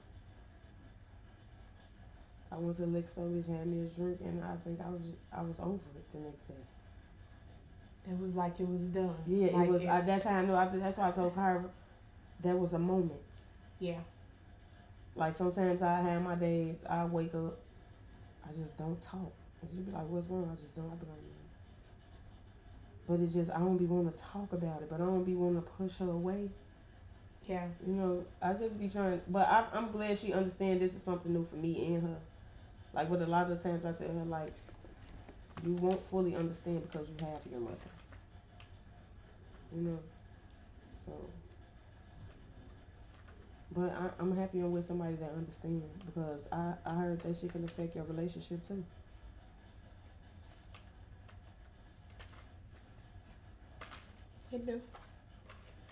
I 2.51 2.57
went 2.57 2.77
to 2.77 2.83
the 2.83 2.89
liquor 2.89 3.07
store, 3.09 3.27
bitch 3.27 3.47
had 3.47 3.67
me 3.67 3.87
a 3.87 3.89
drink, 3.91 4.21
and 4.25 4.43
I 4.43 4.57
think 4.57 4.81
I 4.81 4.89
was 4.89 5.03
I 5.33 5.43
was 5.43 5.61
over 5.61 5.75
it 5.97 6.13
the 6.13 6.19
next 6.21 6.45
day. 6.49 6.55
It 8.11 8.19
was 8.19 8.35
like 8.35 8.59
it 8.59 8.67
was 8.69 8.89
done. 8.89 9.15
Yeah, 9.27 9.53
Like 9.53 9.69
it 9.69 9.73
was. 9.73 9.85
I, 9.85 10.01
that's 10.01 10.25
how 10.25 10.37
I 10.39 10.45
knew. 10.45 10.55
I, 10.55 10.65
that's 10.67 10.97
why 10.97 11.09
I 11.09 11.11
told 11.11 11.35
Kyra 11.37 11.69
that 12.43 12.59
was 12.59 12.73
a 12.73 12.79
moment. 12.79 13.21
yeah. 13.79 14.01
Like 15.15 15.35
sometimes 15.35 15.83
I 15.83 16.01
have 16.01 16.23
my 16.23 16.37
days. 16.37 16.85
I 16.89 17.05
wake 17.05 17.35
up, 17.35 17.59
I 18.49 18.53
just 18.53 18.77
don't 18.79 18.99
talk. 19.01 19.33
And 19.61 19.69
she'd 19.71 19.85
be 19.85 19.91
like, 19.93 20.07
"What's 20.09 20.29
wrong?" 20.29 20.49
I 20.51 20.55
just 20.63 20.77
don't. 20.77 20.87
I 20.87 20.95
be 20.95 21.07
like, 21.07 21.21
"No." 21.21 23.17
But 23.17 23.21
it 23.25 23.27
just 23.27 23.51
I 23.51 23.59
don't 23.59 23.77
be 23.77 23.85
want 23.87 24.15
to 24.15 24.21
talk 24.21 24.53
about 24.53 24.81
it. 24.83 24.89
But 24.89 25.01
I 25.01 25.05
don't 25.05 25.25
be 25.25 25.35
want 25.35 25.57
to 25.57 25.63
push 25.63 25.97
her 25.99 26.09
away. 26.09 26.51
Yeah. 27.49 27.67
You 27.87 27.95
know, 27.95 28.25
I 28.43 28.53
just 28.53 28.79
be 28.79 28.89
trying. 28.89 29.23
But 29.27 29.49
I, 29.49 29.65
I'm 29.73 29.91
glad 29.91 30.19
she 30.19 30.33
understand 30.35 30.81
this 30.81 30.95
is 30.95 31.03
something 31.03 31.33
new 31.33 31.47
for 31.47 31.57
me 31.57 31.87
and 31.87 32.03
her. 32.03 32.17
Like, 32.93 33.09
but 33.09 33.23
a 33.23 33.27
lot 33.27 33.51
of 33.51 33.63
the 33.63 33.69
times 33.69 33.85
I 33.87 33.93
tell 33.93 34.15
her 34.15 34.25
like, 34.25 34.53
you 35.65 35.73
won't 35.73 36.01
fully 36.05 36.37
understand 36.37 36.83
because 36.91 37.09
you 37.09 37.17
have 37.27 37.41
your 37.51 37.61
mother. 37.61 37.77
You 39.75 39.83
know, 39.83 39.99
so. 41.07 41.13
But 43.75 43.93
I, 43.93 44.11
I'm 44.21 44.37
happy 44.37 44.61
I'm 44.61 44.73
with 44.73 44.85
somebody 44.85 45.15
that 45.17 45.31
understands 45.37 45.85
because 46.05 46.49
I, 46.53 46.75
I 46.85 46.95
heard 46.95 47.21
that 47.21 47.37
shit 47.37 47.53
can 47.53 47.65
affect 47.65 47.95
your 47.95 48.05
relationship 48.05 48.67
too. 48.67 48.85
It 54.53 54.67
do. 54.67 54.81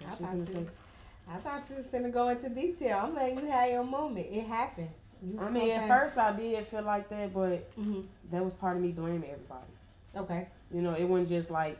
That 0.00 0.08
I 0.08 0.10
shit 0.10 0.18
can 0.18 0.36
you 0.36 0.42
affect- 0.42 0.85
I 1.28 1.36
thought 1.38 1.68
you 1.70 1.76
was 1.76 1.86
finna 1.86 2.12
go 2.12 2.28
into 2.28 2.48
detail. 2.48 2.98
I'm 3.02 3.14
letting 3.14 3.38
you 3.40 3.46
have 3.46 3.70
your 3.70 3.84
moment. 3.84 4.26
It 4.30 4.46
happens. 4.46 4.90
You 5.22 5.38
I 5.40 5.50
mean, 5.50 5.70
at 5.72 5.88
first 5.88 6.18
I 6.18 6.32
did 6.36 6.64
feel 6.66 6.82
like 6.82 7.08
that, 7.08 7.32
but 7.34 7.74
Mhm. 7.76 8.04
that 8.30 8.44
was 8.44 8.54
part 8.54 8.76
of 8.76 8.82
me 8.82 8.92
blaming 8.92 9.30
everybody. 9.30 9.66
Okay. 10.14 10.46
You 10.70 10.82
know, 10.82 10.94
it 10.94 11.04
wasn't 11.04 11.28
just 11.30 11.50
like, 11.50 11.78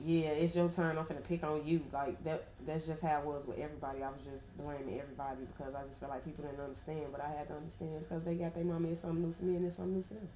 yeah, 0.00 0.28
it's 0.30 0.54
your 0.56 0.70
turn. 0.70 0.96
I'm 0.96 1.04
finna 1.04 1.22
pick 1.24 1.44
on 1.44 1.66
you. 1.66 1.82
Like 1.92 2.22
that. 2.24 2.44
That's 2.66 2.86
just 2.86 3.02
how 3.02 3.20
it 3.20 3.26
was 3.26 3.46
with 3.46 3.58
everybody. 3.58 4.02
I 4.02 4.08
was 4.08 4.22
just 4.24 4.56
blaming 4.56 4.98
everybody 4.98 5.42
because 5.56 5.74
I 5.74 5.82
just 5.86 6.00
felt 6.00 6.10
like 6.12 6.24
people 6.24 6.44
didn't 6.44 6.60
understand. 6.60 7.06
But 7.12 7.20
I 7.20 7.28
had 7.30 7.48
to 7.48 7.54
understand 7.56 7.96
it's 7.96 8.06
because 8.06 8.22
they 8.24 8.34
got 8.34 8.54
their 8.54 8.64
mama. 8.64 8.88
It's 8.88 9.00
something 9.00 9.22
new 9.22 9.32
for 9.32 9.44
me, 9.44 9.56
and 9.56 9.66
it's 9.66 9.76
something 9.76 9.94
new 9.96 10.02
for 10.02 10.14
them. 10.14 10.28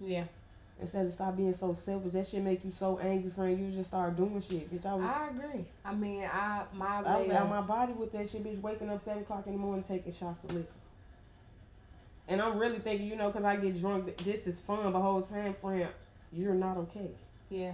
Yeah. 0.00 0.24
Instead 0.80 1.04
of 1.04 1.12
stop 1.12 1.36
being 1.36 1.52
so 1.52 1.74
selfish, 1.74 2.12
that 2.14 2.26
shit 2.26 2.42
make 2.42 2.64
you 2.64 2.70
so 2.70 2.98
angry, 2.98 3.30
friend. 3.30 3.60
You 3.60 3.70
just 3.70 3.90
start 3.90 4.16
doing 4.16 4.40
shit, 4.40 4.72
bitch. 4.72 4.86
I 4.86 4.94
was, 4.94 5.04
I 5.04 5.28
agree. 5.28 5.64
I 5.84 5.94
mean, 5.94 6.24
I 6.24 6.62
my 6.72 7.02
I 7.02 7.18
was 7.18 7.28
out 7.28 7.50
my 7.50 7.60
body 7.60 7.92
with 7.92 8.12
that 8.12 8.30
shit, 8.30 8.42
bitch. 8.42 8.60
Waking 8.60 8.88
up 8.88 9.00
seven 9.00 9.22
o'clock 9.22 9.46
in 9.46 9.52
the 9.52 9.58
morning, 9.58 9.84
taking 9.84 10.12
shots 10.12 10.44
of 10.44 10.54
liquor. 10.54 10.68
And 12.28 12.40
I'm 12.40 12.58
really 12.58 12.78
thinking, 12.78 13.08
you 13.08 13.16
know, 13.16 13.30
cause 13.30 13.44
I 13.44 13.56
get 13.56 13.78
drunk. 13.78 14.16
This 14.18 14.46
is 14.46 14.60
fun, 14.60 14.90
but 14.92 15.00
whole 15.00 15.20
time, 15.20 15.52
friend, 15.52 15.88
you're 16.32 16.54
not 16.54 16.76
okay. 16.78 17.10
yeah. 17.50 17.72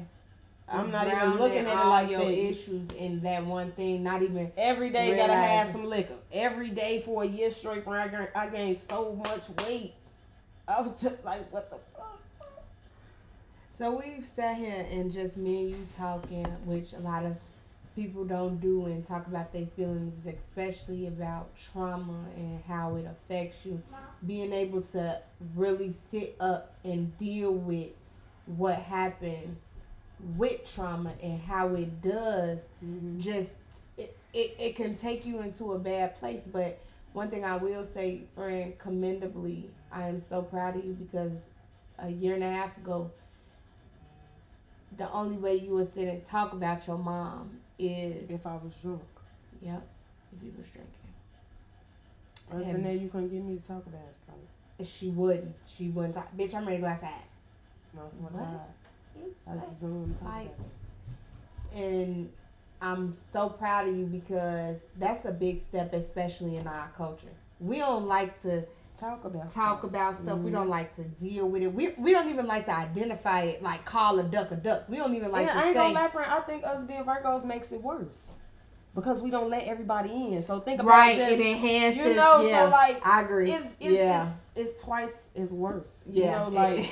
I'm 0.68 0.90
not 0.90 1.06
even 1.06 1.36
looking 1.38 1.58
at 1.58 1.84
it 1.84 1.88
like 1.88 2.10
your 2.10 2.20
that. 2.20 2.32
issues 2.32 2.88
in 2.90 3.20
that 3.20 3.44
one 3.44 3.70
thing. 3.72 4.02
Not 4.02 4.22
even 4.22 4.50
Every 4.56 4.90
day 4.90 5.16
gotta 5.16 5.32
have 5.32 5.70
some 5.70 5.84
liquor. 5.84 6.16
Every 6.32 6.70
day 6.70 7.00
for 7.00 7.22
a 7.22 7.26
year 7.26 7.50
straight, 7.50 7.84
friend. 7.84 7.98
I 8.02 8.08
gained, 8.08 8.28
I 8.34 8.48
gained 8.48 8.80
so 8.80 9.12
much 9.14 9.48
weight. 9.64 9.94
I 10.66 10.80
was 10.80 11.00
just 11.00 11.24
like, 11.24 11.52
what 11.52 11.70
the? 11.70 11.78
So 13.76 13.90
we've 14.02 14.24
sat 14.24 14.56
here 14.56 14.86
and 14.90 15.12
just 15.12 15.36
me 15.36 15.64
and 15.64 15.70
you 15.72 15.86
talking, 15.98 16.46
which 16.64 16.94
a 16.94 16.98
lot 16.98 17.26
of 17.26 17.36
people 17.94 18.24
don't 18.24 18.58
do, 18.58 18.86
and 18.86 19.06
talk 19.06 19.26
about 19.26 19.52
their 19.52 19.66
feelings, 19.66 20.22
especially 20.26 21.08
about 21.08 21.50
trauma 21.54 22.24
and 22.36 22.62
how 22.66 22.96
it 22.96 23.04
affects 23.04 23.66
you. 23.66 23.82
Being 24.26 24.54
able 24.54 24.80
to 24.92 25.20
really 25.54 25.92
sit 25.92 26.36
up 26.40 26.74
and 26.84 27.16
deal 27.18 27.52
with 27.52 27.90
what 28.46 28.76
happens 28.76 29.58
with 30.38 30.74
trauma 30.74 31.12
and 31.22 31.38
how 31.42 31.74
it 31.74 32.00
does 32.00 32.70
mm-hmm. 32.82 33.18
just 33.20 33.56
it, 33.98 34.16
it, 34.32 34.56
it 34.58 34.76
can 34.76 34.96
take 34.96 35.26
you 35.26 35.42
into 35.42 35.72
a 35.72 35.78
bad 35.78 36.14
place 36.16 36.48
but 36.50 36.78
one 37.12 37.28
thing 37.28 37.44
i 37.44 37.54
will 37.54 37.84
say 37.84 38.22
friend 38.34 38.78
commendably 38.78 39.68
i 39.92 40.08
am 40.08 40.18
so 40.18 40.40
proud 40.40 40.74
of 40.74 40.82
you 40.86 40.94
because 40.94 41.32
a 41.98 42.08
year 42.08 42.32
and 42.34 42.42
a 42.42 42.50
half 42.50 42.78
ago 42.78 43.10
the 44.96 45.10
only 45.12 45.36
way 45.36 45.54
you 45.56 45.74
would 45.74 45.92
sit 45.92 46.08
and 46.08 46.24
talk 46.24 46.52
about 46.52 46.86
your 46.86 46.98
mom 46.98 47.50
is 47.78 48.30
If 48.30 48.46
I 48.46 48.54
was 48.54 48.74
drunk. 48.82 49.02
yep 49.62 49.86
if 50.36 50.42
you 50.42 50.52
was 50.56 50.68
drinking 50.70 50.92
Other 52.50 52.62
And- 52.62 52.74
than 52.76 52.82
that, 52.84 53.00
you 53.00 53.08
couldn't 53.08 53.28
get 53.30 53.42
me 53.42 53.56
to 53.58 53.66
talk 53.66 53.84
about 53.86 54.00
it. 54.00 54.14
Like, 54.78 54.86
she 54.88 55.08
wouldn't 55.10 55.54
she 55.66 55.88
wouldn't 55.90 56.14
talk 56.14 56.28
bitch 56.36 56.54
i'm 56.54 56.64
ready 56.66 56.78
to 56.78 56.82
go 56.82 56.88
outside 56.88 57.10
no, 57.94 58.02
I 58.06 58.10
swear 58.14 58.30
to 58.30 58.36
What? 58.36 58.70
It's 59.26 59.46
I 59.46 59.54
like- 59.54 59.60
just 59.68 59.80
don't 59.80 60.00
want 60.02 60.14
to 60.16 60.22
talk 60.22 60.32
Like- 60.34 60.46
about 60.54 60.66
it. 61.74 61.82
and 61.82 62.32
I'm 62.82 63.14
so 63.32 63.48
proud 63.48 63.88
of 63.88 63.96
you 63.96 64.04
because 64.04 64.80
that's 64.98 65.24
a 65.24 65.32
big 65.32 65.60
step, 65.60 65.94
especially 65.94 66.56
in 66.56 66.66
our 66.66 66.88
culture. 66.94 67.32
We 67.58 67.78
don't 67.78 68.06
like 68.06 68.38
to 68.42 68.66
Talk 68.98 69.24
about 69.24 69.52
talk 69.52 69.78
stuff. 69.80 69.84
about 69.84 70.14
stuff. 70.16 70.38
We 70.38 70.50
Mhm. 70.50 70.54
don't 70.54 70.68
like 70.68 70.94
to 70.96 71.02
deal 71.04 71.48
with 71.48 71.62
it. 71.62 71.72
We 71.72 71.90
we 71.98 72.12
don't 72.12 72.28
even 72.30 72.46
like 72.46 72.64
to 72.66 72.72
identify 72.74 73.42
it, 73.42 73.62
like 73.62 73.84
call 73.84 74.18
a 74.18 74.24
duck 74.24 74.50
a 74.52 74.56
duck. 74.56 74.84
We 74.88 74.96
don't 74.96 75.14
even 75.14 75.30
like 75.32 75.46
yeah, 75.46 75.52
to 75.52 75.58
I 75.58 75.64
ain't 75.68 75.76
say 75.76 75.82
gonna 75.82 75.94
lie, 75.94 76.08
friend. 76.08 76.30
I 76.30 76.40
think 76.40 76.64
us 76.64 76.84
being 76.84 77.04
Virgos 77.04 77.44
makes 77.44 77.72
it 77.72 77.82
worse 77.82 78.34
because 78.94 79.20
we 79.20 79.30
don't 79.30 79.50
let 79.50 79.66
everybody 79.66 80.10
in. 80.32 80.42
So 80.42 80.60
think 80.60 80.80
about 80.80 80.88
it. 80.90 80.92
right. 80.92 81.16
just, 81.18 81.32
It 81.32 81.40
enhances. 81.40 82.06
you 82.06 82.14
know, 82.14 82.48
so, 82.50 82.70
like, 82.70 83.06
I 83.06 83.20
agree. 83.20 83.50
it's 83.50 83.76
it's, 83.80 83.92
yeah, 83.92 84.32
it's 84.54 84.72
it's 84.72 84.82
twice 84.82 85.28
as 85.36 85.52
worse. 85.52 86.00
yeah. 86.06 86.46
You 86.46 86.50
know, 86.52 86.56
like 86.62 86.90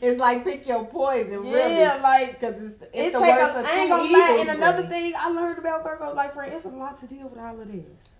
it's 0.00 0.18
like 0.18 0.44
pick 0.44 0.66
your 0.66 0.86
poison. 0.86 1.44
yeah, 1.44 1.52
really, 1.92 2.00
like 2.02 2.40
because 2.40 2.54
it's, 2.62 2.82
it's 2.94 3.08
it 3.08 3.12
the 3.12 3.18
take 3.20 3.36
worst 3.36 3.56
a, 3.56 3.60
of 3.60 3.66
I 3.66 3.78
ain't 3.80 3.90
gonna 3.90 4.10
lie. 4.12 4.36
And 4.40 4.48
another 4.48 4.82
thing 4.84 5.12
I 5.18 5.28
learned 5.28 5.58
about 5.58 5.84
Virgos, 5.84 6.14
like 6.14 6.32
friend, 6.32 6.50
it's 6.54 6.64
a 6.64 6.68
lot 6.70 6.96
to 7.00 7.06
deal 7.06 7.28
with 7.28 7.38
all 7.38 7.60
of 7.60 7.70
this. 7.70 8.11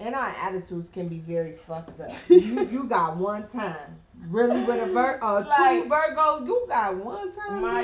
And 0.00 0.14
our 0.14 0.30
attitudes 0.30 0.88
can 0.88 1.08
be 1.08 1.18
very 1.18 1.52
fucked 1.52 2.00
up. 2.00 2.10
you 2.28 2.66
you 2.70 2.84
got 2.84 3.16
one 3.16 3.46
time. 3.48 3.96
Really 4.28 4.62
with 4.64 4.82
a 4.82 4.86
Vir- 4.86 5.18
a 5.22 5.40
Like- 5.40 5.80
true 5.82 5.88
Virgo, 5.88 6.44
you 6.44 6.64
got 6.68 6.96
one 6.96 7.32
time. 7.32 7.60
My 7.62 7.82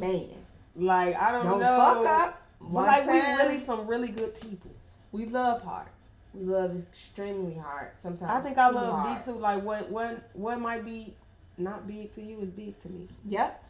man. 0.00 0.28
like 0.76 1.14
I 1.16 1.30
don't, 1.30 1.44
Don't 1.44 1.60
know, 1.60 1.76
fuck 1.78 2.06
up. 2.06 2.42
but 2.60 2.70
One 2.70 2.86
like 2.86 3.06
we 3.06 3.12
really 3.20 3.58
some 3.58 3.86
really 3.86 4.08
good 4.08 4.38
people. 4.40 4.70
we 5.12 5.26
love 5.26 5.62
hard. 5.62 5.88
We 6.34 6.44
love 6.44 6.76
extremely 6.78 7.54
hard. 7.54 7.90
Sometimes 8.02 8.30
I 8.30 8.40
think 8.40 8.56
I 8.58 8.70
love 8.70 8.92
hard. 8.92 9.16
big 9.16 9.24
too. 9.24 9.38
Like 9.38 9.62
what 9.62 9.90
what 9.90 10.28
what 10.34 10.58
might 10.60 10.84
be 10.84 11.14
not 11.58 11.86
big 11.86 12.10
to 12.12 12.22
you 12.22 12.40
is 12.40 12.50
big 12.50 12.78
to 12.80 12.88
me. 12.88 13.08
Yep, 13.26 13.64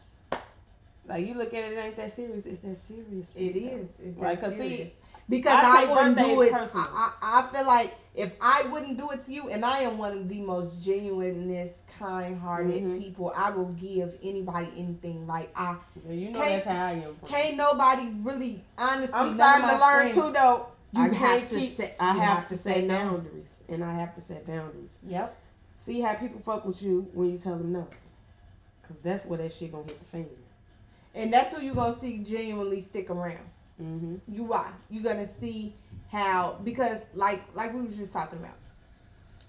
Like 1.07 1.25
you 1.25 1.33
look 1.33 1.53
at 1.53 1.63
it, 1.71 1.77
it 1.77 1.77
ain't 1.83 1.95
that 1.97 2.11
serious. 2.11 2.45
It's 2.45 2.59
that 2.59 2.77
serious. 2.77 3.35
it 3.35 3.55
is. 3.57 3.99
It's 3.99 4.17
Like, 4.17 4.39
'cause 4.41 4.55
see, 4.57 4.69
serious. 4.69 4.93
Because 5.29 5.53
I 5.63 5.85
I, 5.87 5.93
wouldn't 5.93 6.17
do 6.17 6.41
it. 6.41 6.53
I. 6.53 6.65
I, 6.75 7.13
I 7.21 7.49
feel 7.53 7.65
like 7.67 7.95
if 8.15 8.33
I 8.41 8.63
wouldn't 8.71 8.97
do 8.97 9.11
it 9.11 9.23
to 9.25 9.31
you, 9.33 9.49
and 9.49 9.63
I 9.63 9.79
am 9.79 9.97
one 9.97 10.11
of 10.17 10.27
the 10.27 10.41
most 10.41 10.83
genuineness, 10.83 11.83
kind-hearted 11.99 12.83
Mhm. 12.83 12.99
people, 12.99 13.31
I 13.35 13.49
will 13.51 13.71
give 13.73 14.15
anybody 14.23 14.69
anything. 14.75 15.27
Like 15.27 15.51
I 15.55 15.75
Yeah, 16.07 16.13
you 16.13 16.31
know 16.31 16.39
Can't- 16.41 16.63
that's 16.63 16.65
how 16.65 16.85
I 16.85 16.91
am. 16.91 17.15
Can't 17.25 17.55
nobody 17.57 18.09
really 18.21 18.63
honestly. 18.77 19.13
I'm 19.13 19.33
starting 19.35 19.67
to 19.69 19.73
learn 19.75 19.99
friends- 20.09 20.15
too, 20.15 20.31
though. 20.33 20.65
You 20.91 21.03
I 21.03 21.07
have 21.13 21.49
to 21.49 21.55
keep. 21.55 21.75
set- 21.77 21.95
I 21.99 22.13
have, 22.13 22.23
have 22.39 22.49
to 22.49 22.57
to 22.57 22.61
set 22.63 22.75
say 22.75 22.81
no. 22.87 22.97
boundaries, 22.97 23.63
and 23.69 23.83
I 23.85 23.93
have 23.93 24.15
to 24.15 24.21
set 24.21 24.45
boundaries. 24.47 24.97
Yep. 25.03 25.35
See 25.77 26.01
how 26.01 26.15
people 26.15 26.39
fuck 26.41 26.65
with 26.65 26.81
you 26.81 27.07
when 27.13 27.29
you 27.31 27.37
tell 27.37 27.55
them 27.57 27.71
no, 27.71 27.87
cause 28.87 28.99
that's 28.99 29.25
where 29.27 29.37
that 29.37 29.53
shit 29.53 29.71
gonna 29.71 29.83
hit 29.83 29.99
the 29.99 30.05
fan. 30.05 30.25
And 31.13 31.31
that's 31.31 31.53
who 31.53 31.61
you 31.61 31.73
gonna 31.75 31.97
see 31.99 32.17
genuinely 32.17 32.81
stick 32.81 33.09
around. 33.11 33.37
Mm-hmm. 33.81 34.15
You 34.27 34.53
are. 34.53 34.73
You're 34.89 35.03
gonna 35.03 35.29
see 35.39 35.73
how 36.11 36.57
because 36.63 36.99
like 37.13 37.43
like 37.55 37.73
we 37.73 37.81
was 37.81 37.97
just 37.97 38.11
talking 38.13 38.39
about. 38.39 38.55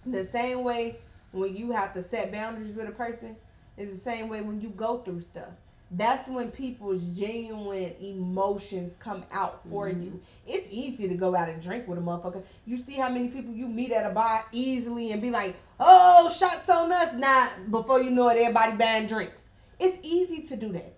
The 0.07 0.25
same 0.25 0.63
way 0.65 0.99
when 1.33 1.57
you 1.57 1.73
have 1.73 1.93
to 1.95 2.03
set 2.03 2.33
boundaries 2.33 2.75
with 2.75 2.89
a 2.89 2.93
person 2.93 3.37
is 3.77 3.91
the 3.99 4.03
same 4.03 4.29
way 4.29 4.41
when 4.41 4.61
you 4.61 4.71
go 4.71 4.99
through 4.99 5.21
stuff. 5.21 5.51
That's 5.93 6.29
when 6.29 6.53
people's 6.53 7.03
genuine 7.03 7.95
emotions 8.01 8.95
come 9.01 9.25
out 9.33 9.67
for 9.69 9.89
Mhm. 9.89 10.05
you. 10.05 10.21
It's 10.47 10.69
easy 10.71 11.09
to 11.09 11.15
go 11.17 11.35
out 11.35 11.49
and 11.49 11.61
drink 11.61 11.89
with 11.89 11.99
a 11.99 12.01
motherfucker. 12.01 12.45
You 12.65 12.77
see 12.79 12.95
how 12.95 13.11
many 13.11 13.27
people 13.29 13.53
you 13.53 13.67
meet 13.69 13.91
at 13.91 14.09
a 14.09 14.15
bar 14.15 14.45
easily 14.53 15.11
and 15.11 15.21
be 15.21 15.31
like, 15.31 15.57
"Oh, 15.81 16.31
shots 16.31 16.69
on 16.69 16.93
us!" 16.93 17.15
Now, 17.15 17.49
before 17.71 18.01
you 18.01 18.11
know 18.11 18.29
it, 18.29 18.39
everybody 18.39 18.77
buying 18.77 19.09
drinks. 19.09 19.49
It's 19.81 19.99
easy 20.07 20.43
to 20.43 20.57
do 20.57 20.71
that. 20.73 20.95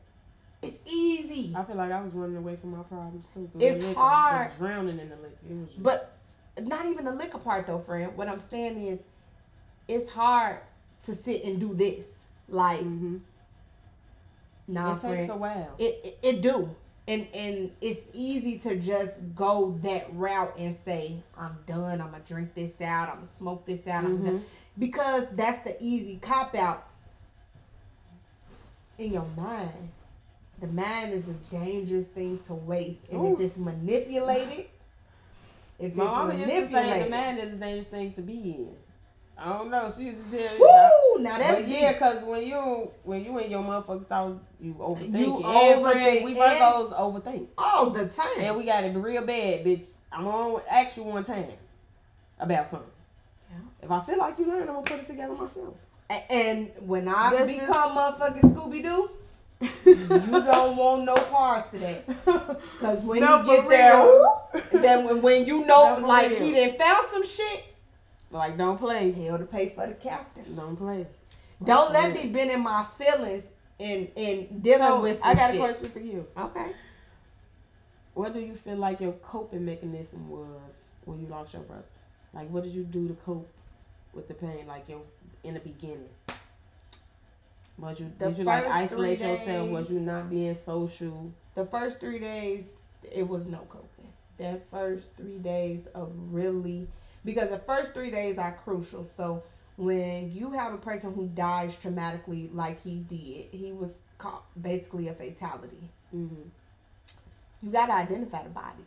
It's 0.63 0.79
easy. 0.87 1.53
I 1.57 1.65
feel 1.65 1.77
like 1.77 1.91
I 1.91 2.01
was 2.01 2.13
running 2.13 2.37
away 2.37 2.57
from 2.57 2.71
my 2.71 2.83
problems 2.85 3.29
too. 3.35 3.51
It's 3.59 3.83
liquor, 3.83 3.99
hard. 3.99 4.53
drowning 4.59 5.01
in 5.01 5.09
the 5.09 5.17
liquor. 5.17 5.67
Just, 5.67 5.83
But 5.83 6.13
not 6.61 6.87
even 6.87 7.05
the 7.05 7.11
liquor 7.13 7.39
part 7.39 7.67
though, 7.67 7.79
friend. 7.81 8.17
What 8.17 8.29
I'm 8.29 8.39
saying 8.39 8.79
is, 8.79 9.01
it's 9.89 10.09
hard 10.11 10.61
to 11.07 11.15
sit 11.15 11.45
and 11.45 11.59
do 11.59 11.75
this. 11.75 12.25
Like, 12.49 12.81
hmm 12.81 13.19
nah, 14.69 14.91
it 14.93 15.01
takes 15.01 15.03
friend. 15.03 15.31
a 15.31 15.37
while. 15.37 15.75
It, 15.79 16.01
it 16.05 16.19
it 16.23 16.43
do, 16.43 16.75
and 17.09 17.27
and 17.35 17.71
it's 17.81 18.05
easy 18.13 18.59
to 18.61 18.77
just 18.77 19.13
go 19.35 19.77
that 19.83 20.07
route 20.13 20.55
and 20.59 20.77
say, 20.77 21.17
I'm 21.37 21.59
done. 21.67 22.01
I'm 22.01 22.13
gonna 22.13 22.23
drink 22.25 22.55
this 22.55 22.81
out. 22.81 23.09
I'm 23.09 23.17
gonna 23.17 23.27
smoke 23.39 23.65
this 23.67 23.87
out. 23.89 24.05
Mhm. 24.05 24.25
done. 24.25 24.45
because 24.79 25.27
that's 25.33 25.61
the 25.65 25.77
easy 25.81 26.19
cop 26.23 26.55
out. 26.55 26.87
In 28.99 29.13
your 29.15 29.27
mind, 29.37 29.89
the 30.63 30.69
mind 30.69 31.13
is 31.13 31.25
a 31.29 31.33
dangerous 31.51 32.07
thing 32.07 32.39
to 32.47 32.55
waste, 32.55 33.09
and 33.11 33.35
if 33.35 33.41
it's 33.41 33.57
manipulated, 33.59 34.67
if 35.79 35.93
My 35.97 36.05
it's 36.05 36.13
mama 36.13 36.35
used 36.35 36.45
to 36.45 36.51
say 36.51 36.61
the 36.67 36.71
manipulated, 36.71 37.11
man 37.11 37.39
is 37.39 37.53
a 37.53 37.57
dangerous 37.57 37.87
thing 37.89 38.13
to 38.13 38.23
be 38.23 38.33
in. 38.35 38.69
I 39.37 39.49
don't 39.55 39.71
know. 39.73 39.91
She 39.95 40.05
used 40.05 40.31
to 40.31 40.37
tell 40.39 40.57
you. 40.57 40.61
Woo! 41.17 41.23
Now 41.25 41.37
that's 41.37 41.61
But 41.63 41.69
yeah, 41.69 41.95
cause 41.95 42.23
when 42.23 42.47
you 42.47 42.93
when 43.03 43.25
you 43.25 43.37
in 43.41 43.51
your 43.51 43.65
motherfucking 43.65 44.07
thoughts, 44.07 44.39
you 44.61 44.75
overthink. 44.75 45.19
You 45.19 45.41
it. 45.41 45.47
And 45.47 45.83
friend, 45.83 45.99
overthink, 45.99 46.25
We 46.27 46.35
Virgos 46.35 46.93
overthink, 46.93 47.47
all 47.59 47.91
the 47.91 48.07
time. 48.07 48.27
and 48.39 48.57
we 48.57 48.65
got 48.65 48.85
it 48.85 48.97
real 48.97 49.27
bad, 49.27 49.65
bitch. 49.65 49.91
I'm 50.13 50.25
gonna 50.25 50.63
ask 50.71 50.97
you 50.97 51.03
one 51.03 51.25
time 51.25 51.47
about 52.39 52.69
something. 52.69 52.89
Yeah. 53.51 53.57
If 53.83 53.91
I 53.91 54.01
feel 54.01 54.19
like 54.19 54.39
you 54.39 54.45
lying, 54.47 54.61
I'm 54.63 54.69
gonna 54.69 54.83
put 54.83 55.01
it 55.01 55.07
together 55.07 55.35
myself. 55.35 55.75
And 56.31 56.71
when 56.87 57.09
I 57.09 57.35
That's 57.35 57.53
become 57.53 57.97
motherfucking 57.97 58.55
Scooby 58.55 58.83
Doo, 58.83 59.11
you 59.85 60.31
don't 60.31 60.77
want 60.77 61.05
no 61.05 61.15
parts 61.15 61.73
of 61.75 61.81
that. 61.81 62.07
Cause 62.81 63.01
when 63.01 63.21
No, 63.21 63.39
for 63.41 63.45
get 63.47 63.69
there, 63.69 64.81
then 64.83 65.05
when, 65.05 65.23
when 65.23 65.47
you 65.47 65.65
know, 65.67 65.99
No, 65.99 66.07
like 66.07 66.31
real. 66.31 66.41
he 66.43 66.53
done 66.53 66.77
found 66.79 67.07
some 67.13 67.25
shit, 67.25 67.65
like, 68.31 68.57
don't 68.57 68.79
play. 68.79 69.13
hell 69.13 69.39
to 69.39 69.45
pay 69.45 69.69
for 69.71 69.87
the 69.87 69.95
captain. 69.95 70.57
Don't 70.57 70.77
play. 70.77 71.07
Don't 71.63 71.93
let 71.93 72.15
Yeah. 72.15 72.23
me 72.25 72.29
bend 72.31 72.51
in 72.51 72.61
my 72.63 72.85
feelings 72.99 73.53
in 73.79 74.09
in 74.17 74.61
dealing 74.61 74.87
So, 74.87 75.01
with 75.03 75.19
some 75.21 75.29
I 75.29 75.35
got 75.35 75.51
shit. 75.51 75.61
a 75.61 75.63
question 75.65 75.91
for 75.91 76.01
you. 76.01 76.27
Okay. 76.37 76.73
What 78.15 78.35
do 78.35 78.41
you 78.41 78.55
feel 78.55 78.77
like 78.77 79.01
your 79.01 79.13
coping 79.13 79.65
mechanism 79.65 80.29
was 80.29 80.95
when 81.05 81.21
you 81.21 81.27
lost 81.29 81.55
your 81.55 81.63
brother? 81.63 81.85
Like, 82.35 82.49
what 82.51 82.63
did 82.63 82.73
you 82.73 82.85
do 82.85 83.09
to 83.09 83.15
cope 83.15 83.49
with 84.13 84.29
the 84.29 84.35
pain? 84.35 84.67
Like, 84.67 84.89
your 84.89 85.01
in 85.45 85.55
the 85.55 85.61
beginning, 85.61 86.09
was 87.79 88.01
you 88.01 88.13
The 88.19 88.29
did 88.29 88.39
you 88.39 88.45
like 88.45 88.67
isolate 88.67 89.19
three 89.19 89.29
yourself? 89.29 89.69
Was 89.71 89.91
you 89.91 90.01
not 90.01 90.31
being 90.31 90.55
social? 90.55 91.33
The 91.55 91.67
first 91.67 92.01
three 92.01 92.19
days, 92.19 92.65
it 93.11 93.27
was 93.27 93.47
no 93.47 93.59
coping. 93.69 94.13
That 94.39 94.69
first 94.71 95.11
three 95.17 95.39
days 95.39 95.87
of 95.95 96.13
really, 96.31 96.89
because 97.25 97.51
the 97.51 97.59
first 97.59 97.93
three 97.93 98.11
days 98.11 98.39
are 98.39 98.59
crucial. 98.65 99.07
So 99.17 99.43
when 99.77 100.33
you 100.33 100.53
have 100.53 100.73
a 100.73 100.79
person 100.79 101.13
who 101.13 101.27
dies 101.29 101.77
traumatically 101.77 102.55
like 102.55 102.83
he 102.83 102.97
did, 103.01 103.59
he 103.59 103.73
was 103.73 103.95
caught 104.19 104.45
basically 104.61 105.09
a 105.09 105.15
fatality. 105.15 105.91
Mm-hmm. 106.15 106.49
You 107.63 107.71
gotta 107.71 107.93
identify 107.93 108.43
the 108.43 108.51
body, 108.51 108.85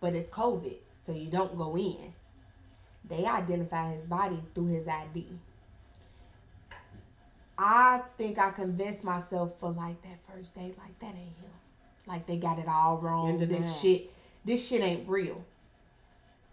but 0.00 0.14
it's 0.14 0.28
COVID, 0.30 0.76
so 1.04 1.12
you 1.12 1.28
don't 1.30 1.56
go 1.56 1.76
in. 1.76 2.12
They 3.08 3.24
identify 3.24 3.94
his 3.94 4.06
body 4.06 4.42
through 4.54 4.68
his 4.68 4.86
ID. 4.86 5.26
I 7.58 8.02
think 8.16 8.38
I 8.38 8.50
convinced 8.52 9.02
myself 9.02 9.58
for 9.58 9.70
like 9.70 10.00
that 10.02 10.18
first 10.32 10.54
day, 10.54 10.72
like 10.78 10.96
that 11.00 11.08
ain't 11.08 11.16
him. 11.16 11.50
Like 12.06 12.26
they 12.26 12.36
got 12.36 12.58
it 12.58 12.68
all 12.68 12.98
wrong. 12.98 13.38
This 13.38 13.80
shit, 13.80 14.12
this 14.44 14.66
shit 14.66 14.80
ain't 14.80 15.08
real. 15.08 15.44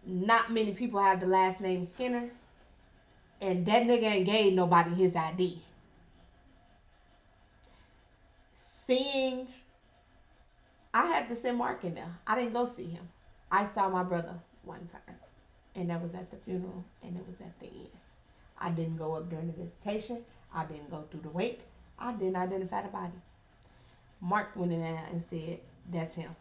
Not 0.05 0.51
many 0.51 0.73
people 0.73 0.99
have 0.99 1.19
the 1.19 1.27
last 1.27 1.61
name 1.61 1.85
Skinner, 1.85 2.29
and 3.41 3.65
that 3.67 3.83
nigga 3.83 4.03
ain't 4.03 4.25
gave 4.25 4.53
nobody 4.53 4.91
his 4.91 5.15
ID. 5.15 5.61
Seeing, 8.59 9.47
I 10.93 11.05
had 11.05 11.27
to 11.29 11.35
send 11.35 11.57
Mark 11.57 11.83
in 11.83 11.95
there. 11.95 12.17
I 12.25 12.35
didn't 12.35 12.53
go 12.53 12.65
see 12.65 12.87
him. 12.87 13.07
I 13.51 13.65
saw 13.65 13.89
my 13.89 14.03
brother 14.03 14.33
one 14.63 14.87
time, 14.91 15.15
and 15.75 15.89
that 15.89 16.01
was 16.01 16.13
at 16.13 16.31
the 16.31 16.37
funeral, 16.37 16.83
and 17.03 17.15
it 17.15 17.23
was 17.27 17.39
at 17.41 17.59
the 17.59 17.67
end. 17.67 17.89
I 18.59 18.69
didn't 18.71 18.97
go 18.97 19.13
up 19.13 19.29
during 19.29 19.47
the 19.47 19.53
visitation. 19.53 20.23
I 20.55 20.65
didn't 20.65 20.89
go 20.89 21.03
through 21.11 21.21
the 21.21 21.29
wake. 21.29 21.61
I 21.99 22.13
didn't 22.13 22.37
identify 22.37 22.81
the 22.81 22.87
body. 22.87 23.11
Mark 24.21 24.55
went 24.55 24.71
in 24.71 24.81
there 24.81 25.05
and 25.11 25.21
said, 25.21 25.59
"That's 25.91 26.15
him." 26.15 26.35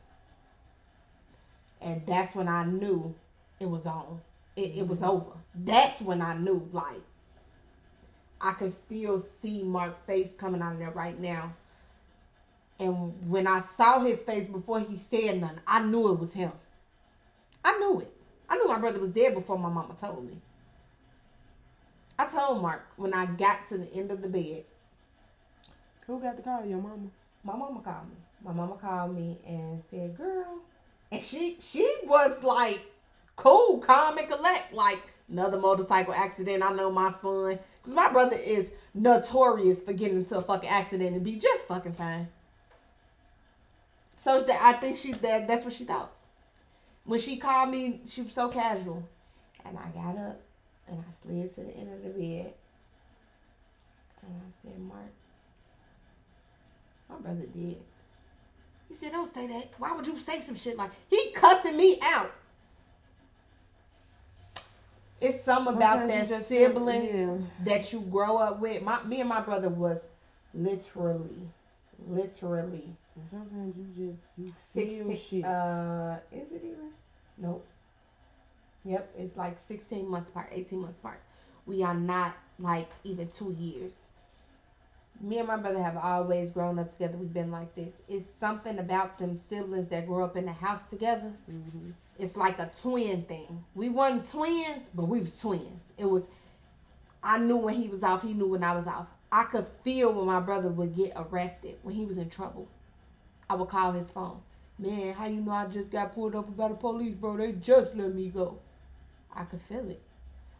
And 1.82 2.06
that's 2.06 2.34
when 2.34 2.48
I 2.48 2.64
knew 2.64 3.14
it 3.60 3.68
was 3.68 3.84
on. 3.84 4.20
It, 4.56 4.76
it 4.76 4.88
was 4.88 5.00
mm-hmm. 5.00 5.10
over. 5.10 5.32
That's 5.54 6.00
when 6.00 6.22
I 6.22 6.36
knew, 6.36 6.68
like, 6.72 7.02
I 8.40 8.52
could 8.52 8.72
still 8.72 9.24
see 9.42 9.62
Mark's 9.64 10.06
face 10.06 10.34
coming 10.34 10.62
out 10.62 10.72
of 10.72 10.78
there 10.78 10.90
right 10.90 11.18
now. 11.18 11.52
And 12.78 13.12
when 13.28 13.46
I 13.46 13.60
saw 13.60 14.00
his 14.00 14.22
face 14.22 14.48
before 14.48 14.80
he 14.80 14.96
said 14.96 15.40
nothing, 15.40 15.60
I 15.66 15.82
knew 15.82 16.12
it 16.12 16.18
was 16.18 16.32
him. 16.32 16.52
I 17.64 17.78
knew 17.78 18.00
it. 18.00 18.12
I 18.48 18.56
knew 18.56 18.66
my 18.66 18.78
brother 18.78 19.00
was 19.00 19.10
dead 19.10 19.34
before 19.34 19.58
my 19.58 19.68
mama 19.68 19.94
told 19.98 20.26
me. 20.26 20.36
I 22.18 22.26
told 22.26 22.62
Mark 22.62 22.86
when 22.96 23.12
I 23.12 23.26
got 23.26 23.66
to 23.68 23.78
the 23.78 23.92
end 23.92 24.10
of 24.10 24.22
the 24.22 24.28
bed, 24.28 24.64
Who 26.06 26.20
got 26.20 26.36
the 26.36 26.42
call? 26.42 26.64
Your 26.64 26.78
mama. 26.78 27.08
my 27.42 27.56
mama 27.56 27.80
called 27.80 28.08
me. 28.08 28.16
My 28.44 28.52
mama 28.52 28.76
called 28.76 29.16
me 29.16 29.38
and 29.46 29.82
said, 29.82 30.16
"Girl," 30.16 30.60
and 31.10 31.22
she 31.22 31.56
she 31.60 31.86
was 32.04 32.42
like 32.42 32.84
cool, 33.36 33.78
calm, 33.78 34.18
and 34.18 34.28
collect. 34.28 34.72
Like 34.72 35.00
another 35.28 35.58
motorcycle 35.58 36.14
accident. 36.14 36.62
I 36.62 36.72
know 36.72 36.90
my 36.90 37.12
son, 37.20 37.58
because 37.82 37.94
my 37.94 38.12
brother 38.12 38.36
is 38.36 38.70
notorious 38.92 39.82
for 39.82 39.92
getting 39.92 40.18
into 40.18 40.36
a 40.38 40.42
fucking 40.42 40.68
accident 40.68 41.16
and 41.16 41.24
be 41.24 41.36
just 41.36 41.66
fucking 41.66 41.94
fine. 41.94 42.28
So 44.16 44.40
that 44.40 44.60
I 44.62 44.74
think 44.74 44.96
she 44.96 45.12
that 45.12 45.48
that's 45.48 45.64
what 45.64 45.72
she 45.72 45.84
thought. 45.84 46.12
When 47.04 47.18
she 47.18 47.38
called 47.38 47.70
me, 47.70 48.00
she 48.06 48.22
was 48.22 48.32
so 48.32 48.48
casual, 48.48 49.02
and 49.64 49.76
I 49.78 49.88
got 49.88 50.16
up 50.16 50.40
and 50.88 51.00
I 51.00 51.12
slid 51.22 51.54
to 51.54 51.60
the 51.62 51.70
end 51.76 51.92
of 51.92 52.02
the 52.02 52.10
bed, 52.10 52.54
and 54.22 54.32
I 54.40 54.50
said, 54.62 54.78
"Mark." 54.80 55.12
My 57.08 57.16
brother 57.16 57.46
did. 57.54 57.76
He 58.88 58.94
said, 58.94 59.12
"Don't 59.12 59.32
say 59.32 59.46
that. 59.46 59.70
Why 59.78 59.92
would 59.94 60.06
you 60.06 60.18
say 60.18 60.40
some 60.40 60.54
shit 60.56 60.76
like 60.76 60.90
he 61.10 61.30
cussing 61.32 61.76
me 61.76 61.98
out?" 62.14 62.30
It's 65.20 65.42
something 65.42 65.74
about 65.74 66.06
that 66.08 66.24
you 66.24 66.28
just 66.36 66.48
feel- 66.48 66.68
sibling 66.68 67.04
Yeah. 67.04 67.36
that 67.64 67.92
you 67.92 68.00
grow 68.02 68.36
up 68.36 68.60
with. 68.60 68.82
My 68.82 69.02
me 69.04 69.20
and 69.20 69.28
my 69.28 69.40
brother 69.40 69.68
was 69.70 70.00
literally, 70.52 71.48
literally 72.06 72.94
sometimes 73.30 73.74
you 73.76 74.10
just 74.12 74.26
you 74.36 74.46
feel 74.72 75.06
sixteen. 75.06 75.16
shit. 75.16 75.44
Uh, 75.44 76.18
is 76.32 76.52
it 76.52 76.62
even? 76.64 76.92
Nope. 77.38 77.66
Yep, 78.84 79.14
it's 79.18 79.36
like 79.36 79.58
sixteen 79.58 80.08
months 80.10 80.28
apart, 80.28 80.48
eighteen 80.52 80.80
months 80.80 80.98
apart. 80.98 81.20
We 81.66 81.82
are 81.82 81.94
not 81.94 82.36
like 82.58 82.90
even 83.04 83.28
two 83.28 83.52
years. 83.58 84.06
Me 85.20 85.38
and 85.38 85.48
my 85.48 85.56
brother 85.56 85.82
have 85.82 85.96
always 85.96 86.50
grown 86.50 86.78
up 86.78 86.90
together. 86.90 87.16
We've 87.16 87.32
been 87.32 87.50
like 87.50 87.74
this. 87.74 88.02
It's 88.08 88.26
something 88.28 88.78
about 88.78 89.18
them 89.18 89.38
siblings 89.38 89.88
that 89.88 90.06
grew 90.06 90.24
up 90.24 90.36
in 90.36 90.46
the 90.46 90.52
house 90.52 90.82
together. 90.84 91.32
hmm 91.46 91.90
It's 92.18 92.36
like 92.36 92.58
a 92.58 92.70
twin 92.80 93.22
thing. 93.22 93.64
We 93.74 93.88
weren't 93.88 94.28
twins, 94.28 94.90
but 94.94 95.06
we 95.06 95.20
was 95.20 95.36
twins. 95.38 95.84
It 95.96 96.06
was. 96.10 96.26
I 97.22 97.38
knew 97.38 97.56
when 97.56 97.74
he 97.74 97.88
was 97.88 98.02
off. 98.02 98.22
He 98.22 98.34
knew 98.34 98.48
when 98.48 98.64
I 98.64 98.74
was 98.76 98.86
off. 98.86 99.08
I 99.32 99.44
could 99.44 99.66
feel 99.82 100.12
when 100.12 100.26
my 100.26 100.40
brother 100.40 100.68
would 100.68 100.94
get 100.94 101.12
arrested 101.16 101.78
when 101.82 101.94
he 101.94 102.04
was 102.04 102.18
in 102.18 102.28
trouble. 102.28 102.68
I 103.48 103.54
would 103.56 103.68
call 103.68 103.92
his 103.92 104.10
phone. 104.10 104.40
Man, 104.78 105.14
how 105.14 105.26
you 105.26 105.40
know 105.40 105.52
I 105.52 105.66
just 105.66 105.90
got 105.90 106.14
pulled 106.14 106.34
over 106.34 106.52
by 106.52 106.68
the 106.68 106.74
police, 106.74 107.14
bro? 107.14 107.36
They 107.36 107.52
just 107.52 107.96
let 107.96 108.14
me 108.14 108.28
go. 108.28 108.58
I 109.36 109.44
could 109.44 109.60
feel 109.60 109.88
it. 109.90 110.02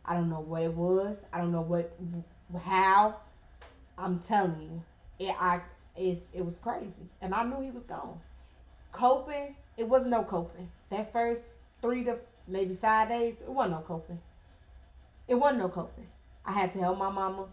I 0.05 0.15
don't 0.15 0.29
know 0.29 0.41
what 0.41 0.63
it 0.63 0.75
was. 0.75 1.19
I 1.33 1.39
don't 1.39 1.53
know 1.53 1.63
what, 1.63 1.97
how. 2.65 3.17
I'm 3.97 4.19
telling 4.19 4.61
you, 4.61 4.83
it 5.19 5.35
I 5.41 5.61
it's 5.97 6.23
it 6.35 6.45
was 6.45 6.59
crazy, 6.59 7.09
and 7.21 7.35
I 7.35 7.45
knew 7.45 7.61
he 7.61 7.71
was 7.71 7.85
gone. 7.85 8.19
Coping, 8.93 9.55
it 9.77 9.89
wasn't 9.89 10.11
no 10.11 10.25
coping. 10.25 10.71
That 10.91 11.13
first 11.13 11.51
three 11.81 12.05
to 12.05 12.19
maybe 12.49 12.75
five 12.75 13.09
days, 13.09 13.41
it 13.41 13.49
wasn't 13.49 13.75
no 13.75 13.81
coping. 13.83 14.21
It 15.29 15.35
wasn't 15.37 15.61
no 15.61 15.69
coping. 15.69 16.07
I 16.45 16.53
had 16.53 16.73
to 16.73 16.81
help 16.81 16.99
my 16.99 17.11
mama 17.11 17.47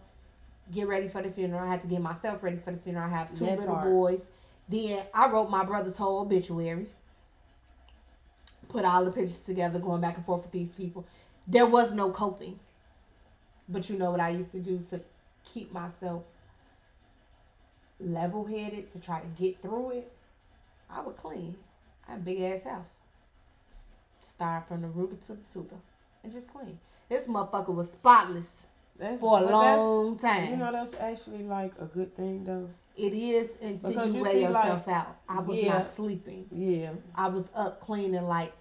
get 0.70 0.88
ready 0.88 1.08
for 1.08 1.22
the 1.22 1.30
funeral. 1.30 1.66
I 1.66 1.70
had 1.70 1.82
to 1.82 1.88
get 1.88 2.00
myself 2.00 2.42
ready 2.42 2.58
for 2.58 2.72
the 2.72 2.78
funeral. 2.78 3.06
I 3.06 3.16
have 3.16 3.36
two 3.36 3.46
That 3.46 3.58
little 3.58 3.74
part. 3.74 3.88
boys. 3.88 4.26
Then 4.68 5.04
I 5.14 5.28
wrote 5.28 5.50
my 5.50 5.64
brother's 5.64 5.96
whole 5.96 6.20
obituary. 6.20 6.86
Put 8.72 8.84
all 8.84 9.04
the 9.04 9.12
pictures 9.12 9.38
together, 9.40 9.78
going 9.78 10.00
back 10.00 10.16
and 10.16 10.24
forth 10.24 10.42
with 10.44 10.52
these 10.52 10.72
people. 10.72 11.06
There 11.46 11.66
was 11.66 11.92
no 11.92 12.10
coping. 12.10 12.58
But 13.68 13.88
you 13.90 13.98
know 13.98 14.10
what 14.10 14.20
I 14.20 14.30
used 14.30 14.52
to 14.52 14.60
do 14.60 14.82
to 14.90 15.00
keep 15.44 15.72
myself 15.72 16.22
level 18.00 18.44
headed 18.46 18.90
to 18.92 19.00
try 19.00 19.20
to 19.20 19.26
get 19.40 19.60
through 19.62 19.90
it? 19.92 20.12
I 20.90 21.00
would 21.00 21.16
clean. 21.16 21.56
I 22.06 22.12
had 22.12 22.20
a 22.20 22.22
big 22.22 22.40
ass 22.40 22.64
house. 22.64 22.90
Start 24.22 24.68
from 24.68 24.82
the 24.82 24.88
rooter 24.88 25.16
to 25.26 25.34
the 25.34 25.52
tutor. 25.52 25.76
And 26.22 26.32
just 26.32 26.52
clean. 26.52 26.78
This 27.08 27.26
motherfucker 27.26 27.74
was 27.74 27.90
spotless 27.92 28.66
That's, 28.98 29.20
for 29.20 29.38
a 29.38 29.42
long 29.42 30.18
time. 30.18 30.50
You 30.50 30.56
know 30.56 30.72
that's 30.72 30.94
actually 30.94 31.44
like 31.44 31.72
a 31.80 31.84
good 31.84 32.14
thing 32.14 32.44
though. 32.44 32.70
it 32.96 33.12
is 33.12 33.56
until 33.60 33.90
Because 33.90 34.14
you, 34.14 34.18
you 34.18 34.22
wear 34.22 34.36
yourself 34.38 34.86
like, 34.86 34.96
out. 34.96 35.16
I 35.28 35.40
was 35.40 35.58
yeah. 35.58 35.72
not 35.74 35.86
sleeping. 35.86 36.46
Yeah. 36.52 36.90
I 37.14 37.28
was 37.28 37.50
up 37.54 37.80
cleaning 37.80 38.26
like 38.26 38.52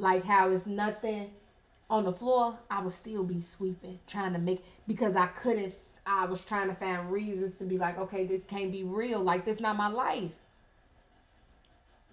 like 0.00 0.24
how 0.24 0.50
it's 0.50 0.66
nothing 0.66 1.30
on 1.90 2.04
the 2.04 2.12
floor, 2.12 2.58
I 2.70 2.82
would 2.82 2.94
still 2.94 3.24
be 3.24 3.40
sweeping, 3.40 4.00
trying 4.06 4.34
to 4.34 4.40
make 4.40 4.64
because 4.88 5.16
I 5.16 5.28
couldn't 5.28 5.74
I 6.06 6.26
was 6.26 6.44
trying 6.44 6.68
to 6.68 6.74
find 6.74 7.12
reasons 7.12 7.56
to 7.56 7.64
be 7.64 7.78
like, 7.78 7.98
okay, 7.98 8.26
this 8.26 8.44
can't 8.46 8.72
be 8.72 8.84
real. 8.84 9.20
Like 9.20 9.44
this 9.44 9.60
not 9.60 9.76
my 9.76 9.88
life. 9.88 10.32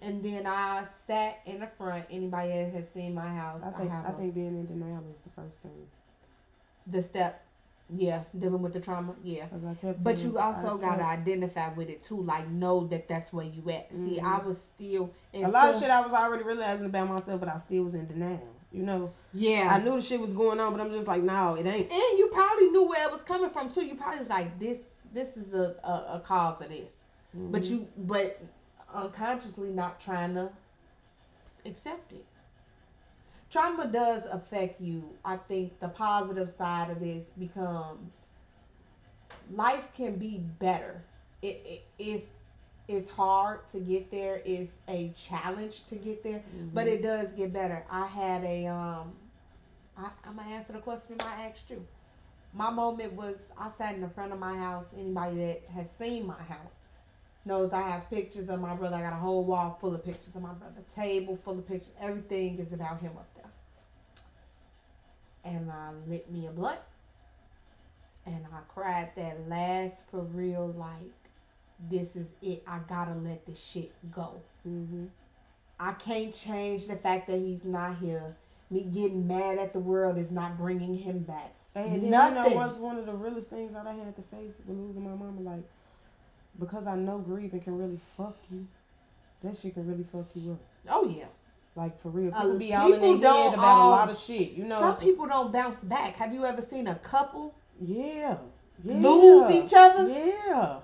And 0.02 0.22
then 0.24 0.46
I 0.46 0.84
sat 0.84 1.40
in 1.46 1.60
the 1.60 1.66
front. 1.68 2.06
Anybody 2.10 2.50
that 2.50 2.72
has 2.74 2.90
seen 2.90 3.14
my 3.14 3.28
house, 3.28 3.60
I 3.64 3.70
I, 3.70 3.72
think 3.72 3.92
I 4.04 4.10
a- 4.10 4.12
think 4.12 4.34
being 4.34 4.48
in 4.48 4.66
denial 4.66 5.04
is 5.10 5.24
the 5.24 5.30
first 5.30 5.56
thing. 5.62 5.88
the 6.86 7.02
step. 7.02 7.44
Yeah, 7.90 8.24
dealing 8.38 8.60
with 8.60 8.74
the 8.74 8.80
trauma. 8.80 9.14
Yeah. 9.24 9.46
Cause 9.46 9.64
I 9.64 9.72
kept. 9.74 10.04
But 10.04 10.22
you 10.22 10.38
also 10.38 10.76
I 10.76 10.80
gotta 10.80 10.98
kept- 11.02 11.22
identify 11.22 11.72
with 11.72 11.88
it 11.88 12.02
too. 12.02 12.20
Like 12.20 12.48
know 12.50 12.86
that 12.88 13.08
that's 13.08 13.32
where 13.32 13.46
you 13.46 13.68
at. 13.70 13.94
See, 13.94 14.20
I 14.20 14.38
Mhm. 14.40 14.44
was 14.44 14.58
still 14.60 15.10
a 15.32 15.46
lot 15.48 15.70
of 15.74 15.80
shit 15.80 15.90
I 15.90 16.00
was 16.02 16.12
already 16.12 16.44
realizing 16.44 16.86
about 16.86 17.08
myself, 17.08 17.40
but 17.40 17.48
I 17.48 17.56
still 17.56 17.84
was 17.84 17.94
in 17.94 18.06
denial. 18.06 18.46
You 18.70 18.82
know, 18.82 19.12
Yeah, 19.32 19.70
I 19.72 19.78
knew 19.82 19.96
the 19.96 20.02
shit 20.02 20.20
was 20.20 20.34
going 20.34 20.60
on, 20.60 20.72
but 20.72 20.82
I'm 20.82 20.92
just 20.92 21.08
like, 21.08 21.22
no, 21.22 21.54
it 21.54 21.64
ain't. 21.66 21.90
and 21.90 22.18
you 22.18 22.28
probably 22.30 22.68
knew 22.68 22.86
where 22.86 23.06
it 23.06 23.10
was 23.12 23.22
coming 23.22 23.48
from 23.48 23.70
too. 23.72 23.82
You 23.82 23.94
probably 23.94 24.18
was 24.18 24.28
like, 24.28 24.58
this, 24.58 24.80
this 25.14 25.38
is 25.38 25.54
a 25.54 25.76
a, 25.82 26.16
a 26.16 26.20
cause 26.22 26.60
of 26.60 26.68
this, 26.68 26.92
but 27.32 27.62
Mm-hmm. 27.62 27.72
you, 27.74 27.88
but 27.96 28.42
unconsciously 28.94 29.70
not 29.70 29.98
trying 30.00 30.34
to 30.34 30.50
accept 31.64 32.12
it. 32.12 32.24
Trauma 33.50 33.86
does 33.86 34.24
affect 34.26 34.80
you. 34.80 35.08
I 35.24 35.36
think 35.36 35.80
the 35.80 35.88
positive 35.88 36.48
side 36.50 36.90
of 36.90 37.00
this 37.00 37.30
becomes 37.38 38.12
life 39.54 39.88
can 39.94 40.16
be 40.16 40.38
better. 40.58 41.02
It, 41.42 41.62
it 41.64 41.84
it's 41.98 42.26
it's 42.88 43.10
hard 43.10 43.68
to 43.72 43.80
get 43.80 44.10
there. 44.10 44.40
It's 44.44 44.80
a 44.88 45.12
challenge 45.16 45.86
to 45.88 45.96
get 45.96 46.22
there, 46.22 46.42
but 46.74 46.86
Mm-hmm. 46.86 46.96
it 46.96 47.02
does 47.02 47.32
get 47.32 47.52
better. 47.52 47.84
I 47.90 48.06
had 48.06 48.44
a 48.44 48.66
um, 48.66 49.12
I, 49.96 50.08
I'm 50.26 50.36
gonna 50.36 50.50
answer 50.50 50.72
the 50.74 50.80
question 50.80 51.16
I 51.24 51.46
asked 51.48 51.70
you. 51.70 51.86
My 52.54 52.70
moment 52.70 53.12
was 53.12 53.44
I 53.58 53.70
sat 53.70 53.94
in 53.94 54.00
the 54.00 54.08
front 54.08 54.32
of 54.32 54.38
my 54.38 54.56
house. 54.56 54.86
Anybody 54.98 55.36
that 55.36 55.62
has 55.74 55.90
seen 55.90 56.26
my 56.26 56.42
house 56.42 56.72
knows 57.44 57.72
I 57.72 57.86
have 57.88 58.08
pictures 58.10 58.48
of 58.48 58.60
my 58.60 58.74
brother. 58.74 58.96
I 58.96 59.02
got 59.02 59.12
a 59.12 59.16
whole 59.16 59.44
wall 59.44 59.76
full 59.80 59.94
of 59.94 60.04
pictures 60.04 60.34
of 60.34 60.42
my 60.42 60.52
brother, 60.52 60.82
table 60.94 61.36
full 61.36 61.58
of 61.58 61.66
pictures. 61.68 61.90
Everything 62.00 62.58
is 62.58 62.72
about 62.72 63.00
him 63.00 63.12
up 63.16 63.28
there. 63.34 63.37
And 65.48 65.70
I 65.70 65.90
lit 66.06 66.30
me 66.30 66.46
a 66.46 66.50
blunt 66.50 66.78
And 68.26 68.44
I 68.52 68.60
cried 68.68 69.12
that 69.16 69.48
last 69.48 70.04
for 70.10 70.20
real, 70.20 70.74
like, 70.76 71.12
this 71.90 72.16
is 72.16 72.32
it. 72.42 72.62
I 72.66 72.80
gotta 72.86 73.14
let 73.14 73.46
this 73.46 73.62
shit 73.62 73.92
go. 74.12 74.40
Mm-hmm. 74.68 75.06
I 75.80 75.92
can't 75.92 76.34
change 76.34 76.86
the 76.86 76.96
fact 76.96 77.28
that 77.28 77.38
he's 77.38 77.64
not 77.64 77.98
here. 77.98 78.36
Me 78.70 78.82
getting 78.84 79.26
mad 79.26 79.58
at 79.58 79.72
the 79.72 79.78
world 79.78 80.18
is 80.18 80.30
not 80.30 80.58
bringing 80.58 80.98
him 80.98 81.20
back. 81.20 81.54
And 81.74 82.02
then 82.02 82.10
Nothing. 82.10 82.44
you 82.44 82.50
know 82.50 82.56
what's 82.56 82.76
one 82.76 82.98
of 82.98 83.06
the 83.06 83.14
realest 83.14 83.48
things 83.48 83.72
that 83.72 83.86
I 83.86 83.94
had 83.94 84.16
to 84.16 84.22
face 84.22 84.54
with 84.66 84.76
losing 84.76 85.04
my 85.04 85.14
mama, 85.14 85.40
like 85.40 85.64
because 86.58 86.86
I 86.86 86.96
know 86.96 87.18
grieving 87.18 87.60
can 87.60 87.78
really 87.78 88.00
fuck 88.16 88.36
you. 88.50 88.66
That 89.42 89.56
shit 89.56 89.74
can 89.74 89.86
really 89.86 90.02
fuck 90.02 90.26
you 90.34 90.52
up. 90.52 90.58
Oh 90.90 91.08
yeah. 91.08 91.26
Like 91.78 92.00
for 92.00 92.08
real. 92.08 92.34
Uh, 92.34 92.42
People 92.42 92.58
be 92.58 92.74
all 92.74 92.92
in 92.92 93.20
their 93.20 93.32
head 93.32 93.54
about 93.54 93.64
all- 93.64 93.88
a 93.90 93.90
lot 93.90 94.10
of 94.10 94.18
shit. 94.18 94.50
You 94.50 94.64
know. 94.64 94.80
Some 94.80 94.96
people 94.96 95.26
don't 95.26 95.52
bounce 95.52 95.78
back. 95.78 96.16
Have 96.16 96.32
you 96.34 96.44
ever 96.44 96.60
seen 96.60 96.88
a 96.88 96.96
couple 96.96 97.54
yeah. 97.80 98.36
Yeah. 98.82 98.94
lose 98.96 99.52
each 99.52 99.72
other 99.76 100.08
Yeah. 100.08 100.80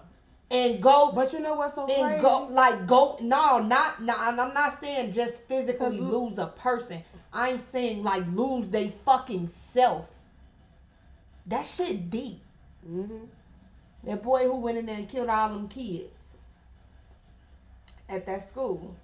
and 0.52 0.80
go 0.80 1.11
But 1.12 1.33
you 1.33 1.40
know 1.40 1.54
what's 1.54 1.74
so 1.74 1.87
and 1.87 2.07
crazy? 2.07 2.22
go 2.22 2.46
like 2.50 2.87
go 2.87 3.16
no 3.20 3.59
not 3.59 4.00
no 4.02 4.14
and 4.20 4.40
I'm 4.40 4.54
not 4.54 4.80
saying 4.80 5.11
just 5.11 5.42
physically 5.42 5.98
lose 6.00 6.38
a 6.38 6.46
person. 6.46 7.02
I'm 7.33 7.59
saying 7.61 8.04
like 8.04 8.24
lose 8.33 8.70
they 8.70 8.90
fucking 9.04 9.48
self. 9.48 10.09
That 11.46 11.66
shit 11.66 12.09
deep. 12.09 12.40
mm-hmm. 12.88 13.24
That 14.04 14.22
boy 14.22 14.44
who 14.44 14.61
went 14.61 14.78
in 14.78 14.87
there 14.87 14.96
and 14.96 15.09
killed 15.09 15.28
all 15.28 15.48
them 15.48 15.66
kids 15.66 16.35
at 18.09 18.24
that 18.26 18.48
school. 18.48 18.94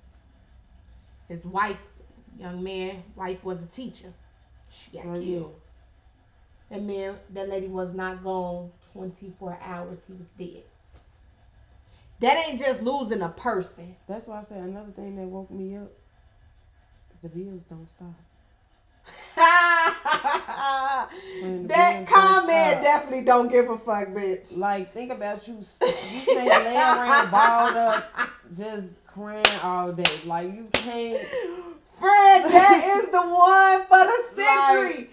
His 1.30 1.44
wife, 1.44 1.86
young 2.36 2.60
man, 2.62 3.04
wife 3.14 3.44
was 3.44 3.62
a 3.62 3.66
teacher. 3.66 4.12
She 4.68 4.90
got 4.98 5.06
Oh, 5.06 5.14
yeah. 5.14 5.24
killed. 5.38 5.54
That 6.70 6.82
man, 6.82 7.14
that 7.30 7.48
lady 7.48 7.68
was 7.68 7.94
not 7.94 8.24
gone 8.24 8.72
24 8.92 9.58
hours. 9.62 10.00
He 10.08 10.12
was 10.14 10.26
dead. 10.36 10.64
That 12.18 12.48
ain't 12.48 12.58
just 12.58 12.82
losing 12.82 13.22
a 13.22 13.28
person. 13.28 13.94
That's 14.08 14.26
why 14.26 14.40
I 14.40 14.42
say 14.42 14.58
another 14.58 14.90
thing 14.90 15.14
that 15.16 15.26
woke 15.28 15.52
me 15.52 15.76
up. 15.76 15.92
The 17.22 17.28
bills 17.28 17.62
don't 17.64 17.88
stop. 17.88 18.14
That 21.66 22.06
ComEd 22.06 22.82
definitely 22.82 23.24
don't 23.24 23.48
give 23.50 23.68
a 23.70 23.78
fuck, 23.78 24.08
bitch. 24.08 24.56
Like, 24.56 24.92
think 24.92 25.12
about 25.12 25.46
you. 25.46 25.54
You 25.54 26.24
can't 26.24 26.64
lay 26.64 26.76
around 26.76 27.30
balled 27.30 27.76
up, 27.76 28.04
just 28.56 28.99
crying 29.14 29.44
all 29.62 29.92
day. 29.92 30.05
Like, 30.27 30.53
you 30.55 30.68
can't. 30.73 31.18
Fred, 31.99 32.51
that 32.51 33.03
is 33.05 33.11
the 33.11 33.20
one 33.20 33.85
for 33.87 34.05
the 34.07 34.42
century. 34.42 35.11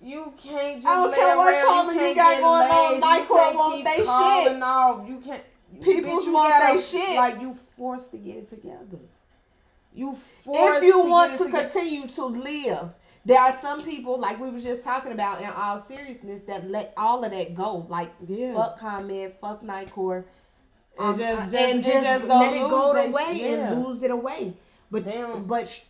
You 0.00 0.32
can't 0.36 0.76
just 0.82 0.86
I 0.86 1.02
don't 1.02 1.14
care 1.14 1.36
what 1.36 1.58
trauma 1.60 1.92
you 1.94 2.00
you 2.08 2.14
got 2.14 2.40
going 2.40 2.70
on, 2.70 2.92
lazy. 2.92 3.02
Nyquil 3.02 3.20
You 3.20 3.26
can't 3.36 3.56
want 3.56 3.74
keep 3.74 3.84
they 3.84 3.96
shit. 3.96 4.62
Off. 4.62 5.08
You 5.08 5.18
can't. 5.20 5.44
Peoples 5.82 6.26
bitch, 6.26 6.70
you 6.70 6.76
they 6.76 6.82
shit. 6.82 7.16
Like 7.16 7.40
you 7.40 7.54
forced 7.54 8.10
to 8.12 8.18
get 8.18 8.36
it 8.36 8.48
together. 8.48 8.98
You 9.94 10.14
forced 10.14 10.78
if 10.78 10.84
you 10.84 11.02
to 11.02 11.08
want 11.08 11.32
to 11.38 11.44
together. 11.46 11.68
continue 11.70 12.06
to 12.08 12.24
live, 12.26 12.94
there 13.24 13.40
are 13.40 13.52
some 13.60 13.82
people, 13.82 14.18
like 14.20 14.38
we 14.38 14.50
was 14.50 14.62
just 14.62 14.84
talking 14.84 15.12
about 15.12 15.40
in 15.40 15.48
all 15.48 15.80
seriousness, 15.80 16.42
that 16.48 16.68
let 16.70 16.92
all 16.96 17.24
of 17.24 17.32
that 17.32 17.54
go. 17.54 17.86
Like 17.88 18.12
Yeah. 18.26 18.54
fuck 18.54 18.78
ComEd, 18.78 19.34
fuck 19.40 19.62
Nicor. 19.62 20.24
Um, 20.98 21.10
and 21.10 21.18
just- 21.18 21.52
just- 21.52 21.54
and 21.54 21.84
just, 21.84 22.04
just 22.06 22.28
go 22.28 22.38
let 22.38 22.54
it 22.54 22.60
go 22.60 22.92
they- 22.94 23.06
away 23.08 23.32
yeah. 23.40 23.72
and 23.72 23.84
lose 23.84 24.02
it 24.02 24.10
away. 24.10 24.54
But 24.90 25.04
Damn. 25.04 25.44
but 25.44 25.68
sh- 25.68 25.82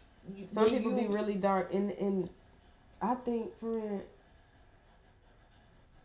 Some 0.48 0.68
people 0.68 0.92
you- 0.92 1.08
be 1.08 1.14
really 1.14 1.34
dark, 1.34 1.72
and 1.74 1.90
and 1.92 2.30
I 3.02 3.14
think, 3.16 3.54
friend, 3.58 4.02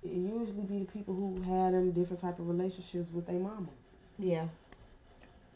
it 0.03 0.09
usually 0.11 0.63
be 0.63 0.79
the 0.79 0.85
people 0.91 1.13
who 1.13 1.41
had 1.41 1.73
them 1.73 1.91
different 1.91 2.21
type 2.21 2.39
of 2.39 2.47
relationships 2.47 3.07
with 3.13 3.25
their 3.27 3.39
mama. 3.39 3.69
yeah. 4.17 4.47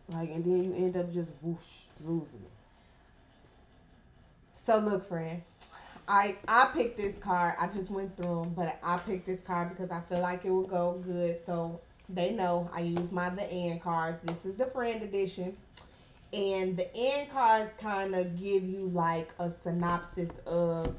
Like, 0.10 0.30
and 0.32 0.44
then 0.44 0.66
you 0.66 0.74
end 0.86 0.98
up 0.98 1.10
just 1.12 1.32
whoosh 1.42 1.84
losing 2.04 2.42
it. 2.42 2.52
So 4.66 4.78
look, 4.80 5.08
friend, 5.08 5.42
I 6.08 6.38
I 6.48 6.70
picked 6.74 6.98
this 6.98 7.18
card. 7.18 7.56
I 7.60 7.68
just 7.68 7.90
went 7.90 8.16
through 8.18 8.42
them, 8.44 8.54
but 8.54 8.80
I 8.84 8.98
picked 8.98 9.26
this 9.26 9.42
card 9.42 9.70
because 9.70 9.92
I 9.92 10.02
feel 10.02 10.20
like 10.20 10.44
it 10.46 10.52
will 10.52 10.68
go 10.68 11.02
good. 11.06 11.38
So 11.46 11.80
they 12.10 12.32
know 12.32 12.70
I 12.74 12.82
use 12.82 13.12
my 13.12 13.30
the 13.30 13.44
end 13.52 13.82
cards. 13.82 14.20
This 14.24 14.46
is 14.46 14.56
the 14.56 14.66
friend 14.68 15.02
edition, 15.04 15.56
and 16.32 16.76
the 16.78 16.88
end 16.96 17.32
cards 17.32 17.72
kind 17.80 18.14
of 18.16 18.40
give 18.40 18.64
you 18.64 18.90
like 18.94 19.30
a 19.40 19.52
synopsis 19.52 20.38
of 20.46 20.96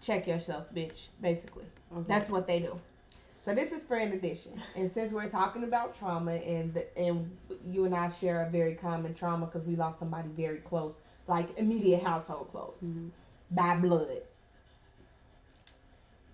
check 0.00 0.26
yourself, 0.26 0.72
bitch. 0.74 1.08
Basically, 1.20 1.64
Okay. 1.94 2.04
that's 2.08 2.30
what 2.30 2.46
they 2.46 2.60
do. 2.60 2.78
So 3.44 3.52
this 3.54 3.72
is 3.72 3.82
friend 3.82 4.12
edition, 4.14 4.52
and 4.76 4.90
since 4.90 5.12
we're 5.12 5.28
talking 5.28 5.64
about 5.64 5.94
trauma, 5.94 6.32
and 6.34 6.72
the, 6.74 6.98
and 6.98 7.36
you 7.66 7.84
and 7.84 7.94
I 7.94 8.08
share 8.08 8.42
a 8.46 8.50
very 8.50 8.76
common 8.76 9.14
trauma 9.14 9.46
because 9.46 9.66
we 9.66 9.74
lost 9.74 9.98
somebody 9.98 10.28
very 10.28 10.58
close, 10.58 10.94
like 11.26 11.58
immediate 11.58 12.04
household 12.04 12.50
close, 12.52 12.78
Mhm. 12.84 13.10
by 13.50 13.76
blood. 13.78 14.22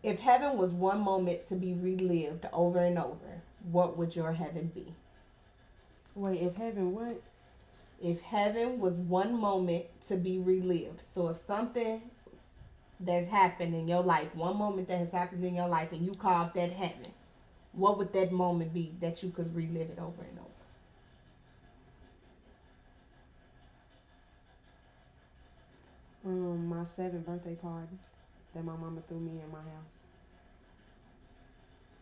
If 0.02 0.20
heaven 0.20 0.58
was 0.58 0.70
one 0.70 1.00
moment 1.00 1.46
to 1.48 1.54
be 1.56 1.74
relived 1.74 2.46
over 2.52 2.78
and 2.78 2.98
over, 2.98 3.37
what 3.70 3.96
would 3.96 4.14
your 4.14 4.32
heaven 4.32 4.70
be? 4.74 4.94
Wait, 6.14 6.40
if 6.42 6.56
heaven 6.56 6.92
what? 6.92 7.22
If 8.02 8.22
heaven 8.22 8.78
was 8.78 8.94
one 8.94 9.40
moment 9.40 9.86
to 10.08 10.16
be 10.16 10.38
relived, 10.38 11.00
so 11.00 11.28
if 11.28 11.38
something 11.38 12.02
that's 13.00 13.28
happened 13.28 13.74
in 13.74 13.88
your 13.88 14.02
life, 14.02 14.34
one 14.34 14.56
moment 14.56 14.88
that 14.88 14.98
has 14.98 15.12
happened 15.12 15.44
in 15.44 15.54
your 15.54 15.68
life, 15.68 15.92
and 15.92 16.06
you 16.06 16.14
called 16.14 16.54
that 16.54 16.72
heaven, 16.72 17.12
what 17.72 17.98
would 17.98 18.12
that 18.12 18.32
moment 18.32 18.72
be 18.72 18.92
that 19.00 19.22
you 19.22 19.30
could 19.30 19.54
relive 19.54 19.90
it 19.90 19.98
over 19.98 20.22
and 20.22 20.38
over? 20.38 20.48
Um, 26.26 26.66
my 26.68 26.84
seventh 26.84 27.24
birthday 27.26 27.54
party 27.54 27.96
that 28.54 28.64
my 28.64 28.76
mama 28.76 29.00
threw 29.08 29.20
me 29.20 29.40
in 29.42 29.50
my 29.50 29.58
house. 29.58 29.98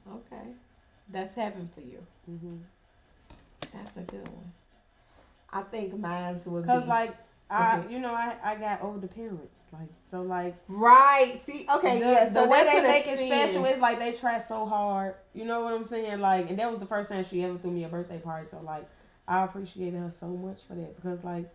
Okay, 0.09 0.51
that's 1.11 1.35
heaven 1.35 1.69
for 1.75 1.81
you. 1.81 2.05
Mm-hmm. 2.31 2.57
That's 3.73 3.97
a 3.97 4.01
good 4.01 4.27
one. 4.29 4.53
I 5.53 5.62
think 5.62 5.99
mine's 5.99 6.47
would 6.47 6.62
be 6.62 6.66
Cause 6.69 6.88
like 6.88 7.16
I, 7.49 7.79
Okay. 7.79 7.92
you 7.92 8.01
know, 8.01 8.12
I 8.12 8.37
I 8.42 8.57
got 8.57 8.83
older 8.83 9.07
parents, 9.07 9.61
like 9.73 9.88
so 10.11 10.23
like 10.23 10.57
right. 10.66 11.38
See, 11.40 11.64
okay, 11.73 12.01
the, 12.01 12.05
yeah. 12.05 12.29
the 12.29 12.49
way 12.49 12.64
they 12.64 12.83
make 12.83 13.07
it 13.07 13.21
special 13.21 13.64
is 13.66 13.81
like 13.81 14.01
they 14.01 14.12
try 14.12 14.38
so 14.38 14.66
hard. 14.66 15.14
You 15.33 15.45
know 15.45 15.61
what 15.61 15.73
I'm 15.73 15.85
saying? 15.85 16.21
Like, 16.21 16.51
and 16.51 16.59
that 16.59 16.71
was 16.71 16.81
the 16.81 16.87
first 16.87 17.09
time 17.09 17.23
she 17.23 17.45
ever 17.45 17.57
threw 17.57 17.71
me 17.71 17.85
a 17.85 17.88
birthday 17.88 18.19
party. 18.19 18.47
So 18.47 18.61
like, 18.64 18.88
I 19.29 19.45
appreciated 19.45 19.99
her 20.01 20.11
so 20.11 20.27
much 20.29 20.62
for 20.64 20.75
that 20.75 20.97
because 20.97 21.23
like, 21.23 21.49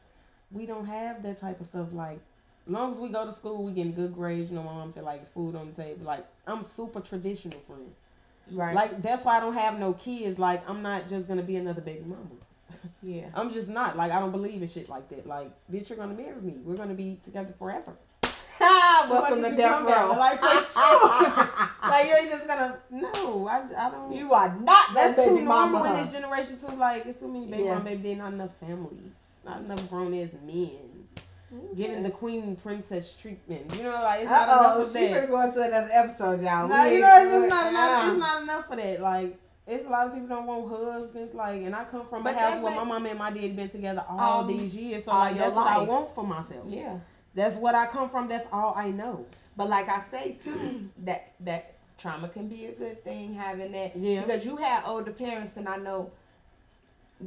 we 0.49 0.65
don't 0.65 0.85
have 0.85 1.23
that 1.23 1.41
type 1.41 1.59
of 1.59 1.65
stuff. 1.67 1.87
Like, 1.91 2.19
as 2.67 2.71
long 2.71 2.91
as 2.91 2.97
we 2.99 3.09
go 3.09 3.25
to 3.25 3.31
school, 3.33 3.61
we 3.63 3.73
getting 3.73 3.93
good 3.93 4.13
grades. 4.13 4.49
You 4.49 4.55
know, 4.57 4.63
my 4.63 4.73
mom 4.73 4.93
feel 4.93 5.03
like 5.03 5.19
it's 5.19 5.29
food 5.29 5.55
on 5.55 5.71
the 5.71 5.75
table. 5.75 6.05
Like, 6.05 6.25
I'm 6.47 6.63
super 6.63 7.01
traditional 7.01 7.59
friend. 7.59 7.91
Right? 8.51 8.75
Like 8.75 9.01
that's 9.01 9.25
why 9.25 9.37
I 9.37 9.39
don't 9.39 9.53
have 9.53 9.79
no 9.79 9.93
kids. 9.93 10.37
Like, 10.39 10.67
I'm 10.69 10.81
not 10.81 11.07
just 11.07 11.27
gonna 11.27 11.43
be 11.43 11.55
another 11.55 11.81
baby 11.81 12.03
mama. 12.05 12.29
yeah. 13.03 13.27
I'm 13.33 13.51
just 13.51 13.69
not. 13.69 13.97
Like, 13.97 14.11
I 14.11 14.19
don't 14.19 14.31
believe 14.31 14.61
in 14.61 14.67
shit 14.67 14.89
like 14.89 15.09
that. 15.09 15.27
Like, 15.27 15.51
bitch, 15.71 15.89
you're 15.89 15.97
gonna 15.97 16.13
marry 16.13 16.41
me. 16.41 16.55
We're 16.63 16.75
gonna 16.75 16.93
be 16.93 17.19
together 17.23 17.53
forever. 17.57 17.95
Welcome 18.59 19.41
to 19.41 19.55
death 19.55 19.83
row. 19.83 20.15
Like, 20.17 20.39
for 20.39 20.47
sure. 20.79 21.89
like 21.89 22.05
you 22.07 22.15
ain't 22.15 22.29
just 22.29 22.47
gonna 22.47 22.77
no. 22.91 23.47
I, 23.47 23.63
I 23.77 23.89
don't. 23.89 24.13
you 24.13 24.33
are 24.33 24.55
not 24.59 24.93
that's 24.93 25.15
that 25.15 25.25
too 25.25 25.35
baby 25.35 25.45
mama. 25.47 25.71
normal 25.79 25.91
in 25.95 26.03
this 26.03 26.13
generation 26.13 26.57
too. 26.57 26.75
Like 26.75 27.05
it's 27.07 27.19
too 27.19 27.27
many 27.27 27.47
baby 27.47 27.63
Yeah. 27.63 27.73
mama, 27.73 27.85
baby. 27.85 28.15
Not 28.15 28.33
enough 28.33 28.51
families. 28.59 29.27
Not 29.43 29.61
enough 29.61 29.89
grown 29.89 30.13
ass 30.13 30.35
men 30.45 31.00
giving 31.75 32.03
the 32.03 32.09
queen 32.09 32.55
princess 32.55 33.15
treatment. 33.17 33.73
You 33.75 33.83
know, 33.83 34.01
like 34.03 34.21
it's 34.21 34.29
not 34.29 34.47
Uh 34.49 34.75
enough 34.75 34.87
she 34.93 34.99
that. 35.07 35.13
gonna 35.15 35.27
go 35.27 35.41
into 35.41 35.61
another 35.61 35.89
episode, 35.91 36.41
y'all. 36.41 36.67
No, 36.67 36.83
We 36.83 36.95
you 36.95 37.01
know, 37.01 37.17
it's 37.21 37.31
just 37.31 37.49
not 37.49 37.67
enough. 37.69 38.07
It's 38.11 38.19
not 38.19 38.43
enough 38.43 38.67
for 38.67 38.75
that. 38.75 39.01
Like, 39.01 39.37
it's 39.67 39.85
a 39.85 39.89
lot 39.89 40.07
of 40.07 40.13
people 40.13 40.27
don't 40.29 40.45
want 40.47 40.69
husbands. 40.69 41.33
Like, 41.33 41.61
and 41.63 41.75
I 41.75 41.83
come 41.85 42.05
from 42.07 42.23
But 42.23 42.33
a 42.35 42.37
house 42.39 42.59
where 42.61 42.75
my 42.75 42.83
mom 42.83 43.05
and 43.05 43.17
my 43.19 43.31
dad 43.31 43.55
been 43.55 43.69
together 43.69 44.03
all 44.09 44.19
All- 44.19 44.43
these 44.45 44.75
years. 44.75 45.03
So 45.05 45.11
like, 45.11 45.37
that's 45.37 45.55
what 45.55 45.67
I 45.67 45.81
want 45.83 46.13
for 46.15 46.23
myself. 46.25 46.65
Yeah, 46.67 46.97
That's 47.35 47.57
what 47.57 47.75
I 47.75 47.85
come 47.87 48.09
from. 48.09 48.27
That's 48.27 48.47
all 48.51 48.73
I 48.75 48.89
know. 48.89 49.25
but 49.57 49.69
like 49.69 49.87
I 49.89 50.01
say 50.11 50.37
too, 50.43 50.89
that 51.03 51.33
that 51.41 51.75
trauma 51.97 52.27
can 52.29 52.47
be 52.47 52.65
a 52.65 52.71
good 52.71 53.03
thing 53.03 53.33
having 53.35 53.71
that. 53.73 53.95
Yeah. 53.95 54.21
Because 54.21 54.43
you 54.43 54.55
had 54.57 54.83
older 54.85 55.11
parents, 55.11 55.55
and 55.57 55.69
I 55.69 55.77
know 55.77 56.11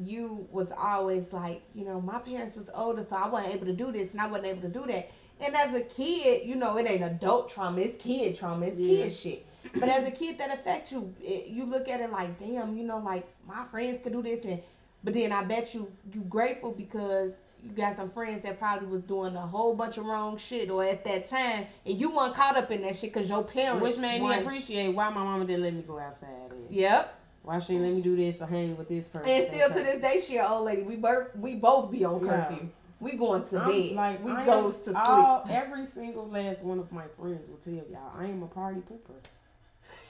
you 0.04 0.46
was 0.50 0.72
always 0.76 1.32
like, 1.32 1.62
you 1.74 1.84
know, 1.84 2.00
my 2.00 2.18
parents 2.18 2.54
was 2.56 2.70
older, 2.74 3.02
so 3.02 3.16
I 3.16 3.28
wasn't 3.28 3.54
able 3.54 3.66
to 3.66 3.72
do 3.72 3.92
this, 3.92 4.12
and 4.12 4.20
I 4.20 4.26
wasn't 4.26 4.46
able 4.48 4.62
to 4.62 4.68
do 4.68 4.86
that. 4.86 5.10
And 5.40 5.54
as 5.54 5.74
a 5.74 5.80
kid, 5.82 6.46
you 6.46 6.56
know, 6.56 6.76
it 6.78 6.88
ain't 6.88 7.02
adult 7.02 7.48
trauma; 7.50 7.80
it's 7.80 7.96
kid 7.96 8.36
trauma, 8.36 8.66
it's 8.66 8.78
Yeah. 8.78 9.04
kid 9.04 9.12
shit. 9.12 9.46
But 9.74 9.88
as 9.88 10.06
a 10.08 10.12
kid, 10.12 10.38
that 10.38 10.52
affects 10.54 10.92
you. 10.92 11.12
It, 11.20 11.48
you 11.48 11.64
look 11.64 11.88
at 11.88 12.00
it 12.00 12.10
like, 12.12 12.38
damn, 12.38 12.76
you 12.76 12.84
know, 12.84 12.98
like 12.98 13.26
my 13.46 13.64
friends 13.64 14.00
could 14.02 14.12
do 14.12 14.22
this, 14.22 14.44
and 14.44 14.60
But 15.02 15.12
then 15.12 15.32
I 15.32 15.44
bet 15.44 15.74
you 15.74 15.92
you 16.12 16.22
grateful 16.22 16.72
because 16.72 17.32
you 17.62 17.70
got 17.70 17.94
some 17.96 18.10
friends 18.10 18.42
that 18.42 18.58
probably 18.58 18.86
was 18.88 19.02
doing 19.02 19.36
a 19.36 19.46
whole 19.46 19.74
bunch 19.74 19.98
of 19.98 20.06
wrong 20.06 20.36
shit 20.36 20.70
or 20.70 20.84
at 20.84 21.04
that 21.04 21.28
time 21.28 21.66
and 21.86 21.98
you 21.98 22.14
weren't 22.14 22.34
caught 22.34 22.56
up 22.56 22.70
in 22.70 22.82
that 22.82 22.94
shit 22.96 23.12
because 23.12 23.28
your 23.28 23.42
parents 23.44 23.82
Which 23.82 23.98
made 23.98 24.20
me 24.22 24.34
appreciate 24.34 24.88
why 24.94 25.08
my 25.10 25.24
mama 25.24 25.44
didn't 25.46 25.62
let 25.62 25.74
me 25.74 25.82
go 25.82 25.98
outside. 25.98 26.28
Yep. 26.70 27.20
Why 27.44 27.58
she 27.58 27.78
let 27.78 27.92
me 27.92 28.00
do 28.00 28.16
this 28.16 28.40
or 28.42 28.46
hang 28.46 28.76
with 28.76 28.88
this 28.88 29.08
person. 29.08 29.28
And 29.28 29.44
still 29.52 29.68
to 29.68 29.74
this 29.74 30.00
day, 30.00 30.20
she 30.26 30.38
an 30.38 30.46
old 30.46 30.64
lady. 30.64 30.82
We 30.82 30.96
both 30.96 31.36
we 31.36 31.54
both 31.54 31.90
be 31.90 32.04
on 32.04 32.24
Yeah. 32.24 32.46
curfew. 32.46 32.68
We 33.00 33.16
going 33.16 33.44
to 33.46 33.58
I'm 33.60 33.70
bed. 33.70 33.92
like 33.92 34.24
we 34.24 34.32
I 34.32 34.46
goes 34.46 34.76
am 34.78 34.84
to 34.84 34.84
sleep. 34.92 34.96
all- 34.96 35.44
every 35.50 35.84
single 35.84 36.28
last 36.28 36.62
one 36.64 36.78
of 36.78 36.90
my 36.90 37.04
friends 37.18 37.50
will 37.50 37.58
tell 37.58 37.74
y'all 37.74 38.12
I 38.18 38.24
am 38.26 38.42
a 38.42 38.46
party 38.46 38.80
pooper. 38.80 39.14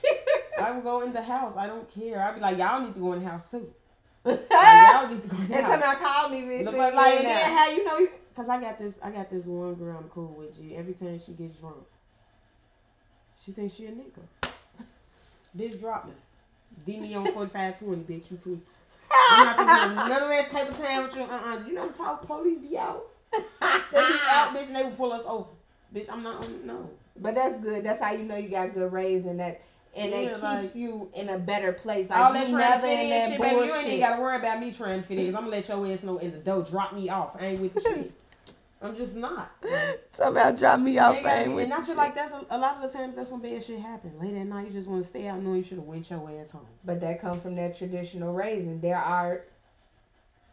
I 0.63 0.71
will 0.71 0.83
go 0.83 1.01
in 1.03 1.13
the 1.13 1.23
house. 1.23 1.57
I 1.57 1.67
don't 1.67 1.89
care. 1.93 2.23
I'll 2.23 2.35
be 2.35 2.41
like, 2.41 2.57
y'all 2.59 2.81
need 2.81 2.95
to 2.95 3.01
go 3.01 3.13
in 3.15 3.23
the 3.23 3.29
house 3.29 3.51
too. 3.51 3.73
Like, 4.25 4.39
y'all 4.51 5.09
need 5.09 5.23
to 5.23 5.29
go 5.29 5.37
in 5.37 5.49
the 5.49 5.57
and 5.57 5.67
tell 5.67 5.77
me. 5.77 5.83
I 5.87 5.95
called 5.97 6.33
me, 6.33 6.43
bitch. 6.43 6.73
We 6.73 6.79
like, 6.79 6.95
like, 6.95 7.19
then 7.23 7.53
how 7.57 7.71
you 7.71 7.85
know? 7.85 8.07
Cause 8.37 8.49
I 8.49 8.61
got 8.61 8.79
this, 8.79 8.99
I 9.03 9.11
got 9.11 9.31
this 9.31 9.45
one 9.45 9.75
girl 9.75 9.97
I'm 9.99 10.09
cool 10.09 10.35
with. 10.39 10.59
You 10.61 10.77
every 10.77 10.95
time 10.95 11.19
she 11.25 11.33
gets 11.33 11.59
drunk, 11.59 11.77
she 13.43 13.53
thinks 13.53 13.75
she 13.75 13.87
a 13.87 13.91
nigga. 13.93 14.23
bitch, 15.57 15.79
drop 15.81 16.07
me. 16.07 16.13
D 16.85 16.99
me 17.01 17.15
on 17.15 17.27
forty 17.33 17.51
five 17.51 17.79
twenty, 17.79 18.03
bitch. 18.03 18.31
You 18.31 18.37
tweet. 18.37 18.59
I'm 19.11 19.67
not 19.67 20.09
none 20.09 20.23
of 20.23 20.29
that 20.29 20.49
type 20.51 20.71
of 20.71 20.79
time 20.79 21.05
with 21.05 21.17
you. 21.17 21.23
Uh 21.23 21.27
uh 21.45 21.65
You 21.67 21.73
know 21.75 21.89
the 21.89 22.27
police 22.27 22.59
be 22.59 22.77
out. 22.79 23.05
They 23.33 23.41
be 23.41 24.15
out, 24.29 24.55
bitch, 24.55 24.67
and 24.69 24.77
they 24.77 24.83
will 24.85 24.91
pull 24.93 25.13
us 25.13 25.25
over. 25.27 25.49
Bitch, 25.95 26.09
I'm 26.11 26.23
not 26.23 26.45
on. 26.45 26.67
No. 26.67 26.91
But 27.17 27.35
that's 27.35 27.59
good. 27.61 27.85
That's 27.85 28.03
how 28.03 28.13
you 28.13 28.25
know 28.25 28.37
you 28.37 28.49
got 28.49 28.75
good 28.75 28.93
raising 28.93 29.37
that, 29.37 29.63
and 29.97 30.11
Yeah, 30.11 30.19
it 30.19 30.29
keeps 30.31 30.43
like- 30.43 30.75
you 30.75 31.11
in 31.15 31.29
a 31.29 31.39
better 31.39 31.73
place. 31.73 32.11
Like 32.11 32.19
All 32.19 32.33
that 32.33 32.49
you 32.49 32.57
never 32.59 32.87
in 32.87 33.09
that 33.11 33.31
shit, 33.31 33.41
baby. 33.41 33.55
You 33.67 33.75
ain't 33.75 33.87
even 33.87 34.01
gotta 34.01 34.21
worry 34.21 34.37
about 34.37 34.59
me 34.61 34.73
trying 34.73 35.01
to 35.01 35.07
fit 35.07 35.19
in. 35.19 35.27
I'm 35.29 35.33
gonna 35.43 35.49
let 35.49 35.69
your 35.69 35.87
ass 35.87 36.03
know 36.03 36.19
in 36.19 36.33
the 36.33 36.39
door. 36.39 36.63
Drop 36.65 36.93
me 36.93 37.09
off. 37.09 37.37
I 37.41 37.47
ain't 37.47 37.61
with 37.61 37.75
the 37.75 37.81
shit. 37.81 38.13
I'm 38.85 38.95
just 38.95 39.17
not. 39.17 39.51
Like, 39.65 40.09
Somehow 40.13 40.51
drop 40.53 40.79
me 40.79 40.99
off. 40.99 41.17
Ain't 41.17 41.25
gotta 41.25 41.57
and 41.57 41.73
I 41.75 41.81
feel 41.83 41.97
like 41.97 42.15
that's 42.15 42.33
a, 42.33 42.47
a 42.51 42.59
lot 42.59 42.77
of 42.77 42.83
the 42.93 42.97
times 42.97 43.17
that's 43.17 43.31
when 43.31 43.41
bad 43.41 43.63
shit 43.65 43.81
happen. 43.81 44.13
Late 44.21 44.35
at 44.37 44.47
night, 44.47 44.67
you 44.67 44.73
just 44.73 44.89
want 44.89 45.03
to 45.03 45.09
stay 45.09 45.27
out 45.27 45.41
knowing 45.43 45.57
you 45.57 45.63
should 45.65 45.79
have 45.79 45.87
went 45.87 46.09
your 46.09 46.31
ass 46.41 46.53
home. 46.53 46.67
But 46.85 47.01
that 47.01 47.21
come 47.21 47.41
from 47.41 47.57
that 47.57 47.77
traditional 47.77 48.33
raising. 48.33 48.81
There 48.81 48.97
are 48.97 49.43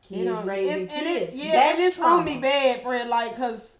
kids 0.01 0.19
You 0.19 0.25
know, 0.25 0.41
raising 0.43 0.85
it's, 0.85 0.93
and 0.97 1.03
kids. 1.05 1.35
it, 1.35 1.43
yeah, 1.45 1.51
That's 1.51 1.73
and 1.75 1.83
it's 1.87 1.95
trauma. 1.97 2.15
on 2.21 2.25
me 2.25 2.39
bad, 2.41 2.81
friend. 2.81 3.09
Like, 3.09 3.37
cause 3.37 3.77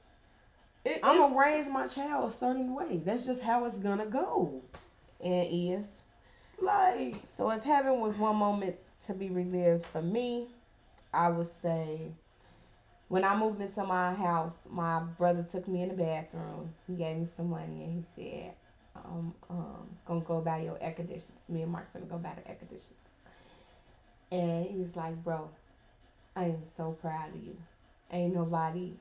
It- 0.85 0.99
I'm 1.03 1.17
gonna 1.17 1.39
raise 1.39 1.67
my 1.69 1.87
child 1.87 2.27
a 2.27 2.31
certain 2.31 2.75
way. 2.75 3.01
That's 3.03 3.25
just 3.25 3.41
how 3.41 3.65
it's 3.65 3.79
gonna 3.79 4.05
go. 4.05 4.61
and 5.23 5.47
is. 5.49 6.01
Like, 6.59 7.15
So 7.23 7.49
if 7.51 7.63
heaven 7.63 7.99
was 8.01 8.15
one 8.17 8.35
moment 8.35 8.75
to 9.07 9.13
be 9.15 9.29
relived 9.29 9.83
for 9.83 10.01
me, 10.01 10.47
I 11.13 11.29
would 11.29 11.49
say 11.61 12.11
when 13.12 13.26
I 13.26 13.36
moved 13.36 13.60
into 13.60 13.84
my 13.84 14.13
house, 14.13 14.56
my 14.69 15.02
brother 15.02 15.43
took 15.43 15.67
me 15.67 15.84
in 15.84 15.89
the 15.89 15.95
bathroom. 15.95 16.74
He 16.88 16.95
gave 16.95 17.17
me 17.17 17.26
some 17.26 17.50
money 17.50 17.84
and 17.84 17.93
he 17.93 18.06
said, 18.15 18.54
um, 18.95 19.34
um, 19.50 19.89
gonna 20.06 20.21
go 20.21 20.39
buy 20.39 20.62
your 20.62 20.78
air 20.80 20.93
conditioners. 20.93 21.41
Me 21.50 21.62
and 21.63 21.74
Mark 21.74 21.91
finna 21.93 22.10
go 22.10 22.17
buy 22.17 22.32
the 22.41 22.47
air 22.47 22.56
conditioners. 22.56 22.95
And 24.32 24.65
he 24.65 24.78
was 24.78 24.95
like, 24.95 25.21
bro, 25.26 25.50
I 26.38 26.45
am 26.45 26.63
so 26.78 26.93
proud 27.02 27.36
of 27.36 27.43
you. 27.43 27.58
Ain't 28.13 28.34
nobody 28.34 28.93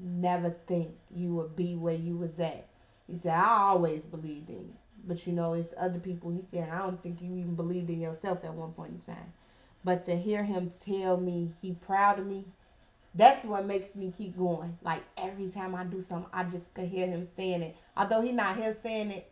never 0.00 0.50
think 0.66 0.90
you 1.14 1.32
would 1.36 1.54
be 1.54 1.76
where 1.76 1.94
you 1.94 2.16
was 2.16 2.40
at. 2.40 2.66
He 3.06 3.16
said, 3.18 3.34
I 3.34 3.60
always 3.60 4.04
believed 4.04 4.48
in 4.48 4.56
you. 4.56 4.74
But 5.06 5.24
you 5.28 5.32
know, 5.32 5.52
it's 5.52 5.72
other 5.78 6.00
people. 6.00 6.32
He 6.32 6.42
said, 6.50 6.70
I 6.70 6.78
don't 6.78 7.00
think 7.00 7.22
you 7.22 7.36
even 7.36 7.54
believed 7.54 7.88
in 7.88 8.00
yourself 8.00 8.44
at 8.44 8.52
one 8.52 8.72
point 8.72 8.94
in 8.94 9.14
time. 9.14 9.32
But 9.84 10.04
to 10.06 10.16
hear 10.16 10.42
him 10.42 10.72
tell 10.84 11.16
me 11.18 11.52
he 11.62 11.74
proud 11.74 12.18
of 12.18 12.26
me, 12.26 12.46
that's 13.14 13.44
what 13.44 13.66
makes 13.66 13.94
me 13.96 14.12
keep 14.16 14.36
going. 14.36 14.78
Like 14.82 15.02
every 15.16 15.48
time 15.50 15.74
I 15.74 15.84
do 15.84 16.00
something, 16.00 16.30
I 16.32 16.44
just 16.44 16.72
can 16.74 16.88
hear 16.88 17.06
him 17.06 17.24
saying 17.24 17.62
it. 17.62 17.76
Although 17.96 18.22
he 18.22 18.32
not 18.32 18.56
here 18.56 18.76
saying 18.82 19.10
it, 19.10 19.30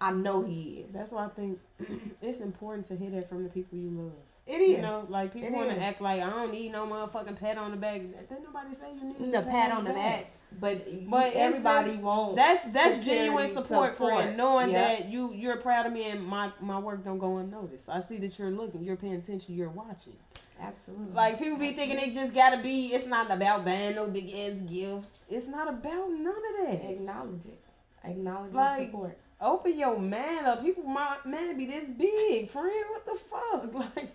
I 0.00 0.10
know 0.12 0.42
he 0.42 0.84
is. 0.88 0.92
that's 0.92 1.12
why 1.12 1.26
I 1.26 1.28
think 1.28 1.60
it's 2.22 2.40
important 2.40 2.86
to 2.86 2.96
hear 2.96 3.10
that 3.10 3.28
from 3.28 3.44
the 3.44 3.48
people 3.50 3.78
you 3.78 3.90
love. 3.90 4.12
It 4.44 4.60
is. 4.60 4.70
You 4.76 4.82
know, 4.82 5.06
like 5.08 5.32
people 5.32 5.52
want 5.52 5.70
to 5.70 5.80
act 5.80 6.00
like 6.00 6.20
I 6.20 6.28
don't 6.28 6.50
need 6.50 6.72
no 6.72 6.84
motherfucking 6.86 7.38
pat 7.38 7.58
on 7.58 7.70
the 7.70 7.76
back. 7.76 8.00
Didn't 8.00 8.42
nobody 8.42 8.74
say 8.74 8.86
you 8.94 9.14
need 9.16 9.32
the 9.32 9.38
a 9.38 9.42
pat 9.42 9.70
on 9.70 9.84
the 9.84 9.92
back, 9.92 10.32
but 10.60 10.84
But 11.08 11.32
everybody 11.36 11.90
just- 11.90 12.02
won't. 12.02 12.34
That's 12.34 12.64
that's 12.72 13.06
genuine 13.06 13.46
support, 13.46 13.94
for 13.94 14.10
it, 14.20 14.36
knowing 14.36 14.70
Yeah. 14.70 14.96
that 14.96 15.08
you 15.08 15.32
you're 15.32 15.58
proud 15.58 15.86
of 15.86 15.92
me 15.92 16.10
and 16.10 16.26
my 16.26 16.50
my 16.60 16.80
work 16.80 17.04
don't 17.04 17.18
go 17.18 17.36
unnoticed. 17.36 17.88
I 17.88 18.00
see 18.00 18.16
that 18.18 18.36
you're 18.36 18.50
looking, 18.50 18.82
you're 18.82 18.96
paying 18.96 19.14
attention, 19.14 19.54
you're 19.54 19.70
watching. 19.70 20.16
Absolutely. 20.62 21.12
Like 21.14 21.38
people 21.38 21.58
be 21.58 21.72
thinking 21.72 21.98
it 21.98 22.14
just 22.14 22.34
gotta 22.34 22.62
be. 22.62 22.88
It's 22.88 23.06
not 23.06 23.30
about 23.30 23.64
buying 23.64 23.94
no 23.96 24.06
big 24.08 24.30
ass 24.32 24.60
gifts. 24.60 25.24
It's 25.28 25.48
not 25.48 25.68
about 25.68 26.10
none 26.10 26.28
of 26.28 26.66
that. 26.66 26.90
acknowledge 26.90 27.46
it. 27.46 27.60
Acknowledge 28.04 28.52
it. 28.52 28.56
Like- 28.56 28.86
support. 28.90 29.18
Open 29.40 29.76
your 29.76 29.98
man 29.98 30.46
up. 30.46 30.62
People, 30.62 30.84
my 30.84 31.16
man 31.24 31.58
be 31.58 31.66
this 31.66 31.90
big, 31.90 32.48
friend. 32.48 32.70
What 32.90 33.04
the 33.06 33.16
fuck? 33.16 33.74
Like, 33.96 34.12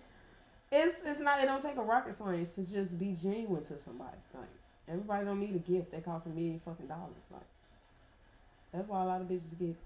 it's 0.72 1.06
it's 1.06 1.20
not. 1.20 1.42
It 1.42 1.46
don't 1.46 1.62
take 1.62 1.76
a 1.76 1.82
rocket 1.82 2.14
science 2.14 2.54
to 2.54 2.70
just 2.70 2.98
be 2.98 3.14
genuine 3.14 3.62
to 3.64 3.78
somebody. 3.78 4.16
Like 4.34 4.48
everybody 4.88 5.24
don't 5.26 5.40
need 5.40 5.54
a 5.54 5.58
gift 5.58 5.92
that 5.92 6.04
costs 6.04 6.26
a 6.26 6.30
million 6.30 6.60
fucking 6.64 6.86
dollars. 6.86 7.12
Like 7.30 7.42
that's 8.72 8.88
why 8.88 9.02
a 9.02 9.06
lot 9.06 9.20
of 9.20 9.28
bitches 9.28 9.58
get 9.58 9.76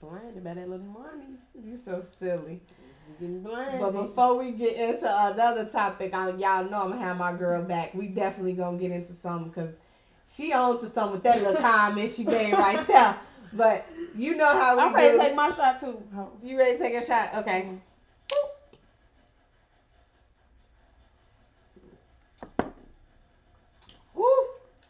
blinded 0.00 0.44
by 0.44 0.54
that 0.54 0.68
little 0.68 0.86
money. 0.88 1.36
You 1.62 1.76
so 1.76 2.02
silly. 2.18 2.60
We 3.08 3.26
getting 3.26 3.42
blinded. 3.42 3.80
But 3.80 3.92
before 3.92 4.38
we 4.38 4.52
get 4.52 4.76
into 4.76 5.06
another 5.06 5.66
topic, 5.66 6.14
I, 6.14 6.30
y'all 6.30 6.68
know 6.68 6.82
I'm 6.82 6.90
gonna 6.90 6.98
have 6.98 7.16
my 7.16 7.32
girl 7.32 7.62
back. 7.62 7.94
We 7.94 8.08
definitely 8.08 8.54
gonna 8.54 8.78
get 8.78 8.90
into 8.90 9.14
something 9.14 9.48
because 9.48 9.74
she 10.28 10.52
on 10.52 10.78
to 10.80 10.90
something 10.90 11.12
with 11.12 11.22
that 11.24 11.42
little 11.42 11.60
comment 11.62 12.10
she 12.10 12.24
made 12.24 12.52
right 12.52 12.86
there. 12.86 13.16
But 13.52 13.86
you 14.14 14.36
know 14.36 14.48
how 14.58 14.76
we 14.76 14.82
I'm 14.82 14.94
ready 14.94 15.12
do. 15.12 15.18
to 15.18 15.24
take 15.24 15.34
my 15.36 15.50
shot 15.50 15.80
too. 15.80 16.02
You 16.42 16.58
ready 16.58 16.76
to 16.76 16.82
take 16.82 16.94
a 16.94 17.04
shot? 17.04 17.34
Okay. 17.36 17.62
Mm-hmm. 17.62 17.76
Woo. 24.14 24.24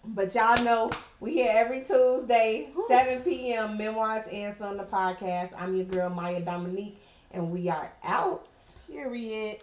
But 0.04 0.34
y'all 0.34 0.62
know 0.62 0.90
we 1.20 1.32
here 1.34 1.52
every 1.52 1.80
Tuesday, 1.84 2.68
7 2.88 3.22
p.m. 3.22 3.76
Memoirs 3.76 4.26
Answer 4.28 4.64
on 4.64 4.76
the 4.76 4.84
podcast. 4.84 5.50
I'm 5.58 5.74
your 5.76 5.86
girl 5.86 6.10
Myia 6.10 6.40
Dominique, 6.44 6.98
and 7.36 7.50
we 7.50 7.68
are 7.68 7.92
out. 8.02 8.46
Period. 8.90 9.58